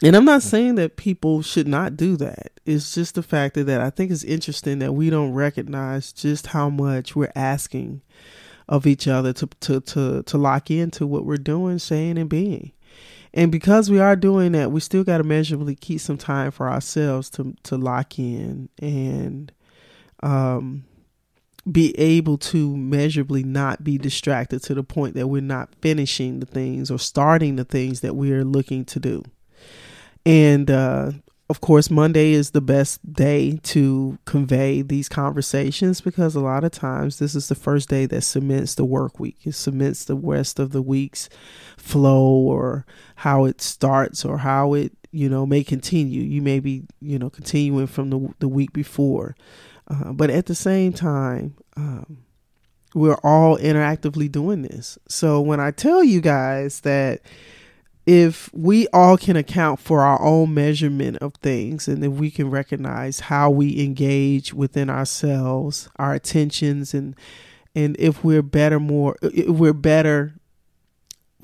and 0.02 0.16
I'm 0.16 0.24
not 0.24 0.42
saying 0.42 0.76
that 0.76 0.96
people 0.96 1.42
should 1.42 1.68
not 1.68 1.96
do 1.96 2.16
that. 2.16 2.52
It's 2.64 2.94
just 2.94 3.16
the 3.16 3.22
fact 3.22 3.55
that 3.55 3.81
I 3.81 3.90
think 3.90 4.11
it's 4.11 4.24
interesting 4.24 4.79
that 4.79 4.92
we 4.92 5.11
don't 5.11 5.33
recognize 5.33 6.11
just 6.11 6.48
how 6.48 6.70
much 6.70 7.14
we're 7.14 7.33
asking 7.35 8.00
of 8.68 8.87
each 8.87 9.07
other 9.07 9.33
to 9.33 9.46
to 9.61 9.81
to 9.81 10.22
to 10.22 10.38
lock 10.38 10.70
into 10.70 11.07
what 11.07 11.24
we're 11.24 11.37
doing, 11.37 11.79
saying 11.79 12.18
and 12.18 12.29
being. 12.29 12.72
And 13.35 13.52
because 13.52 13.90
we 13.90 14.00
are 14.00 14.16
doing 14.16 14.52
that, 14.52 14.72
we 14.72 14.81
still 14.81 15.05
got 15.05 15.18
to 15.18 15.24
measurably 15.24 15.74
keep 15.74 16.00
some 16.00 16.16
time 16.16 16.50
for 16.50 16.68
ourselves 16.68 17.31
to 17.31 17.55
to 17.64 17.76
lock 17.76 18.18
in 18.18 18.68
and 18.81 19.52
um, 20.22 20.85
be 21.70 21.98
able 21.98 22.38
to 22.38 22.76
measurably 22.76 23.42
not 23.42 23.85
be 23.85 23.98
distracted 23.98 24.62
to 24.62 24.74
the 24.74 24.83
point 24.83 25.14
that 25.14 25.29
we're 25.29 25.42
not 25.42 25.74
finishing 25.81 26.40
the 26.40 26.46
things 26.46 26.90
or 26.90 26.98
starting 26.98 27.57
the 27.57 27.64
things 27.64 28.00
that 28.00 28.16
we 28.16 28.33
are 28.33 28.44
looking 28.44 28.85
to 28.87 29.00
do. 29.00 29.22
And 30.24 30.70
uh, 30.70 31.12
of 31.48 31.61
course, 31.61 31.90
Monday 31.90 32.32
is 32.32 32.50
the 32.50 32.61
best 32.61 33.12
day 33.12 33.61
to 33.62 34.18
convey 34.24 34.82
these 34.82 35.09
conversations 35.09 36.00
because 36.00 36.35
a 36.35 36.40
lot 36.40 36.64
of 36.64 36.72
times 36.72 37.18
this 37.18 37.37
is 37.37 37.48
the 37.48 37.54
first 37.54 37.88
day 37.88 38.04
that 38.06 38.22
cements 38.22 38.74
the 38.74 38.85
work 38.85 39.20
week. 39.20 39.38
It 39.44 39.52
cements 39.52 40.04
the 40.04 40.16
rest 40.16 40.59
of 40.59 40.72
the 40.72 40.82
week's 40.82 41.28
flow 41.76 42.26
or 42.26 42.85
how 43.16 43.44
it 43.44 43.61
starts 43.61 44.24
or 44.24 44.38
how 44.38 44.74
it, 44.74 44.92
you 45.12 45.28
know, 45.28 45.46
may 45.46 45.62
continue. 45.62 46.22
You 46.22 46.42
may 46.42 46.59
be, 46.59 46.82
you 47.00 47.16
know, 47.16 47.30
continuing 47.30 47.87
from 47.87 48.11
the, 48.11 48.35
the 48.40 48.48
week 48.48 48.72
before. 48.72 49.37
Uh, 49.88 50.12
but 50.12 50.30
at 50.30 50.46
the 50.46 50.54
same 50.54 50.92
time, 50.92 51.54
um, 51.76 52.24
we're 52.92 53.20
all 53.22 53.56
interactively 53.59 54.30
doing 54.30 54.62
this. 54.62 54.98
So 55.06 55.40
when 55.40 55.61
I 55.61 55.70
tell 55.70 56.02
you 56.02 56.20
guys 56.20 56.80
that 56.80 57.20
if 58.06 58.52
we 58.54 58.86
all 58.92 59.16
can 59.16 59.36
account 59.36 59.80
for 59.80 60.02
our 60.02 60.22
own 60.22 60.54
measurement 60.54 61.16
of 61.18 61.34
things 61.36 61.88
and 61.88 62.04
if 62.04 62.12
we 62.12 62.30
can 62.30 62.48
recognize 62.48 63.20
how 63.20 63.50
we 63.50 63.82
engage 63.82 64.54
within 64.54 64.88
ourselves, 64.88 65.88
our 65.96 66.14
attentions 66.14 66.94
and 66.94 67.16
and 67.74 67.96
if 67.98 68.24
we're 68.24 68.42
better 68.42 68.78
more 68.80 69.16
if 69.22 69.48
we're 69.48 69.72
better 69.72 70.34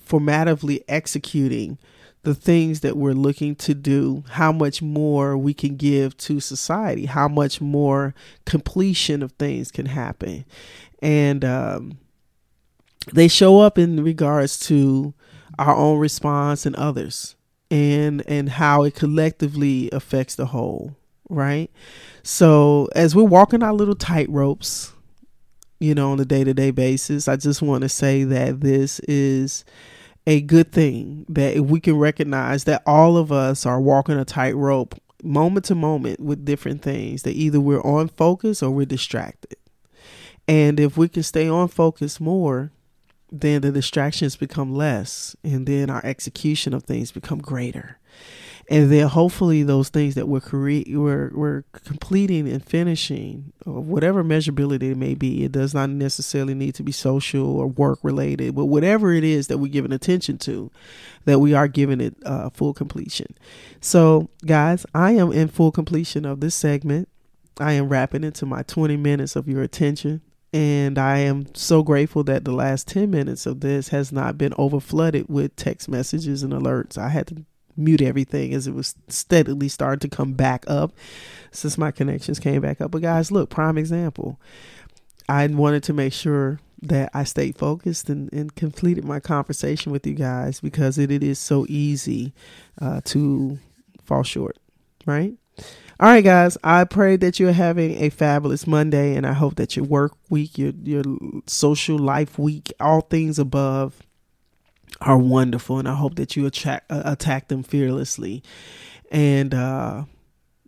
formatively 0.01 0.83
executing 0.88 1.79
the 2.22 2.35
things 2.35 2.81
that 2.81 2.96
we're 2.96 3.12
looking 3.12 3.57
to 3.57 3.75
do, 3.75 4.22
how 4.31 4.53
much 4.53 4.81
more 4.81 5.37
we 5.37 5.53
can 5.53 5.77
give 5.77 6.16
to 6.16 6.38
society, 6.38 7.07
how 7.07 7.27
much 7.27 7.61
more 7.61 8.14
completion 8.44 9.22
of 9.22 9.33
things 9.33 9.72
can 9.72 9.87
happen. 9.87 10.44
And 11.01 11.44
um, 11.44 11.98
they 13.12 13.27
show 13.27 13.59
up 13.59 13.77
in 13.77 14.05
regards 14.05 14.61
to 14.68 15.14
our 15.59 15.77
own 15.77 15.99
response 15.99 16.67
and 16.67 16.77
others 16.77 17.37
and 17.71 18.23
and 18.29 18.49
how 18.51 18.83
it 18.83 18.95
collectively 18.95 19.88
affects 19.93 20.35
the 20.35 20.47
whole 20.47 20.97
right 21.29 21.71
so 22.23 22.88
as 22.95 23.15
we're 23.15 23.23
walking 23.23 23.62
our 23.62 23.73
little 23.73 23.95
tight 23.95 24.29
ropes 24.29 24.93
you 25.81 25.95
know 25.95 26.12
on 26.12 26.21
a 26.21 26.25
day-to-day 26.25 26.71
basis 26.71 27.29
i 27.29 27.37
just 27.37 27.62
want 27.62 27.83
to 27.83 27.88
say 27.88 28.25
that 28.25 28.61
this 28.61 29.01
is 29.01 29.65
a 30.27 30.41
good 30.43 30.71
thing 30.71 31.27
that 31.29 31.57
if 31.57 31.65
we 31.65 31.81
can 31.81 31.97
recognize 31.97 32.65
that 32.65 32.83
all 32.87 33.17
of 33.17 33.33
us 33.33 33.67
are 33.67 33.81
walking 33.81 34.19
a 34.19 34.25
tightrope 34.25 34.95
moment 35.23 35.65
to 35.67 35.75
moment 35.75 36.21
with 36.21 36.45
different 36.45 36.83
things, 36.83 37.23
that 37.23 37.35
either 37.35 37.61
we're 37.61 37.83
on 37.83 38.09
focus 38.09 38.62
or 38.62 38.71
we're 38.71 38.87
distracted. 38.87 39.57
And 40.49 40.81
if 40.81 40.97
we 40.97 41.09
can 41.09 41.23
stay 41.23 41.49
on 41.49 41.69
focus 41.69 42.21
more, 42.21 42.73
then 43.33 43.62
the 43.62 43.73
distractions 43.73 44.37
become 44.37 44.75
less 44.75 45.35
and 45.42 45.66
then 45.66 45.88
our 45.88 46.05
execution 46.05 46.75
of 46.75 46.85
things 46.85 47.11
become 47.11 47.38
greater. 47.38 47.99
And 48.68 48.92
then 48.92 49.09
hopefully 49.09 49.62
those 49.62 49.88
things 49.88 50.14
that 50.14 50.29
we're 50.29 50.40
cre- 50.40 50.83
we're, 50.87 51.33
we're 51.35 51.64
completing 51.73 52.47
and 52.47 52.64
finishing 52.64 53.53
whatever 53.64 54.23
measurability 54.23 54.92
it 54.92 54.97
may 54.97 55.14
be 55.14 55.45
it 55.45 55.53
does 55.53 55.75
not 55.75 55.90
necessarily 55.90 56.55
need 56.55 56.75
to 56.77 56.83
be 56.83 56.92
social 56.92 57.59
or 57.59 57.66
work 57.66 57.99
related 58.03 58.55
but 58.55 58.66
whatever 58.66 59.12
it 59.12 59.25
is 59.25 59.49
that 59.49 59.59
we're 59.59 59.71
giving 59.71 59.92
attention 59.92 60.38
to 60.38 60.71
that 61.25 61.38
we 61.38 61.55
are 61.55 61.68
giving 61.68 62.01
it 62.01 62.14
uh, 62.25 62.51
full 62.51 62.75
completion. 62.75 63.35
So 63.81 64.29
guys 64.45 64.85
i 64.95 65.12
am 65.12 65.33
in 65.33 65.49
full 65.49 65.73
completion 65.73 66.25
of 66.27 66.40
this 66.40 66.55
segment. 66.55 67.09
I 67.59 67.73
am 67.73 67.88
wrapping 67.88 68.25
into 68.25 68.47
my 68.47 68.62
20 68.62 68.97
minutes 68.97 69.37
of 69.37 69.49
your 69.49 69.62
attention 69.62 70.23
and 70.53 70.99
I 70.99 71.19
am 71.19 71.55
so 71.55 71.83
grateful 71.83 72.25
that 72.25 72.45
the 72.45 72.53
last 72.53 72.87
10 72.88 73.11
minutes 73.11 73.47
of 73.47 73.61
this 73.61 73.88
has 73.88 74.12
not 74.12 74.37
been 74.37 74.53
over 74.59 74.81
flooded 74.81 75.29
with 75.29 75.57
text 75.57 75.88
messages 75.88 76.43
and 76.43 76.53
alerts. 76.53 76.99
I 76.99 77.09
had 77.09 77.27
to 77.29 77.45
mute 77.77 78.03
everything 78.03 78.53
as 78.53 78.67
it 78.67 78.75
was 78.75 78.95
steadily 79.09 79.69
starting 79.69 80.01
to 80.01 80.15
come 80.15 80.35
back 80.35 80.65
up 80.69 80.93
since 81.53 81.79
my 81.79 81.91
connections 81.91 82.38
came 82.38 82.61
back 82.61 82.81
up. 82.83 82.91
But 82.91 83.01
guys, 83.03 83.33
look, 83.33 83.49
prime 83.49 83.79
example. 83.79 84.38
I 85.29 85.47
wanted 85.47 85.83
to 85.85 85.95
make 85.95 86.12
sure 86.12 86.61
that 86.83 87.11
I 87.15 87.25
stayed 87.25 87.57
focused 87.57 88.11
and, 88.11 88.31
and 88.33 88.55
completed 88.55 89.05
my 89.05 89.21
conversation 89.21 89.93
with 89.93 90.07
you 90.07 90.15
guys 90.15 90.61
because 90.61 90.99
it, 90.99 91.11
it 91.11 91.23
is 91.23 91.38
so 91.38 91.65
easy 91.69 92.35
uh, 92.81 93.01
to 93.05 93.59
fall 94.03 94.25
short, 94.25 94.59
right? 95.07 95.35
All 96.03 96.09
right, 96.09 96.25
guys. 96.25 96.59
I 96.65 96.83
pray 96.83 97.15
that 97.15 97.38
you're 97.38 97.53
having 97.53 98.03
a 98.03 98.11
fabulous 98.11 98.67
Monday, 98.67 99.15
and 99.15 99.25
I 99.25 99.35
hope 99.35 99.55
that 99.55 99.77
your 99.77 99.85
work 99.85 100.17
week, 100.31 100.59
your 100.59 100.73
your 100.83 101.05
social 101.47 101.97
life 101.97 102.41
week, 102.41 102.73
all 102.81 103.03
things 103.03 103.38
above, 103.38 104.03
are 105.01 105.17
wonderful, 105.17 105.79
and 105.79 105.87
I 105.87 105.95
hope 105.95 106.17
that 106.17 106.35
you 106.35 106.45
attack 106.45 106.83
uh, 106.91 107.03
attack 107.05 107.47
them 107.47 107.62
fearlessly, 107.62 108.43
and 109.12 109.55
uh, 109.55 110.07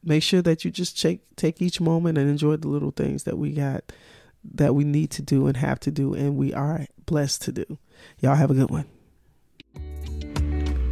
make 0.04 0.22
sure 0.22 0.40
that 0.40 0.64
you 0.64 0.70
just 0.70 1.02
take 1.02 1.22
take 1.34 1.60
each 1.60 1.80
moment 1.80 2.16
and 2.16 2.30
enjoy 2.30 2.54
the 2.54 2.68
little 2.68 2.92
things 2.92 3.24
that 3.24 3.36
we 3.36 3.50
got 3.50 3.90
that 4.44 4.76
we 4.76 4.84
need 4.84 5.10
to 5.10 5.22
do 5.22 5.48
and 5.48 5.56
have 5.56 5.80
to 5.80 5.90
do, 5.90 6.14
and 6.14 6.36
we 6.36 6.54
are 6.54 6.86
blessed 7.06 7.42
to 7.42 7.50
do. 7.50 7.76
Y'all 8.20 8.36
have 8.36 8.52
a 8.52 8.54
good 8.54 8.70
one. 8.70 8.86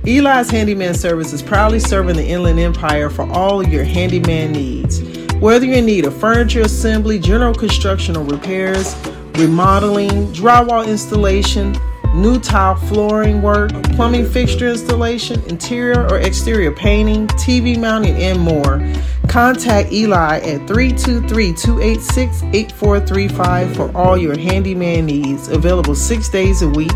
Eli's 0.05 0.51
Handyman 0.51 0.95
Service 0.95 1.33
is 1.33 1.43
proudly 1.43 1.79
serving 1.79 2.17
the 2.17 2.27
Inland 2.27 2.59
Empire 2.59 3.09
for 3.09 3.23
all 3.31 3.65
your 3.65 3.85
handyman 3.85 4.51
needs. 4.51 5.01
Whether 5.35 5.67
you're 5.67 5.77
in 5.77 5.87
need 5.87 6.05
of 6.05 6.19
furniture 6.19 6.63
assembly, 6.63 7.21
general 7.21 7.55
construction 7.55 8.17
or 8.17 8.25
repairs, 8.25 8.97
remodeling, 9.37 10.33
drywall 10.33 10.89
installation 10.89 11.77
new 12.15 12.39
tile 12.39 12.75
flooring 12.75 13.41
work, 13.43 13.71
plumbing 13.95 14.29
fixture 14.29 14.69
installation, 14.69 15.43
interior 15.45 16.07
or 16.09 16.19
exterior 16.19 16.73
painting, 16.73 17.27
TV 17.29 17.79
mounting, 17.79 18.17
and 18.17 18.39
more. 18.39 18.83
Contact 19.29 19.93
Eli 19.93 20.39
at 20.39 20.67
323 20.69 21.55
286 21.55 22.43
8435 22.43 23.77
for 23.77 23.97
all 23.97 24.19
your 24.19 24.39
handyman 24.39 25.07
needs, 25.07 25.49
available 25.49 25.95
six 25.95 26.29
days 26.29 26.63
a 26.63 26.69
week. 26.69 26.91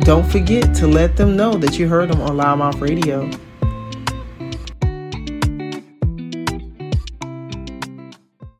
Don't 0.00 0.26
forget 0.30 0.74
to 0.76 0.86
let 0.86 1.16
them 1.16 1.36
know 1.36 1.54
that 1.58 1.78
you 1.78 1.86
heard 1.86 2.10
them 2.10 2.22
on 2.22 2.36
Loudmouth 2.38 2.80
Radio. 2.80 3.30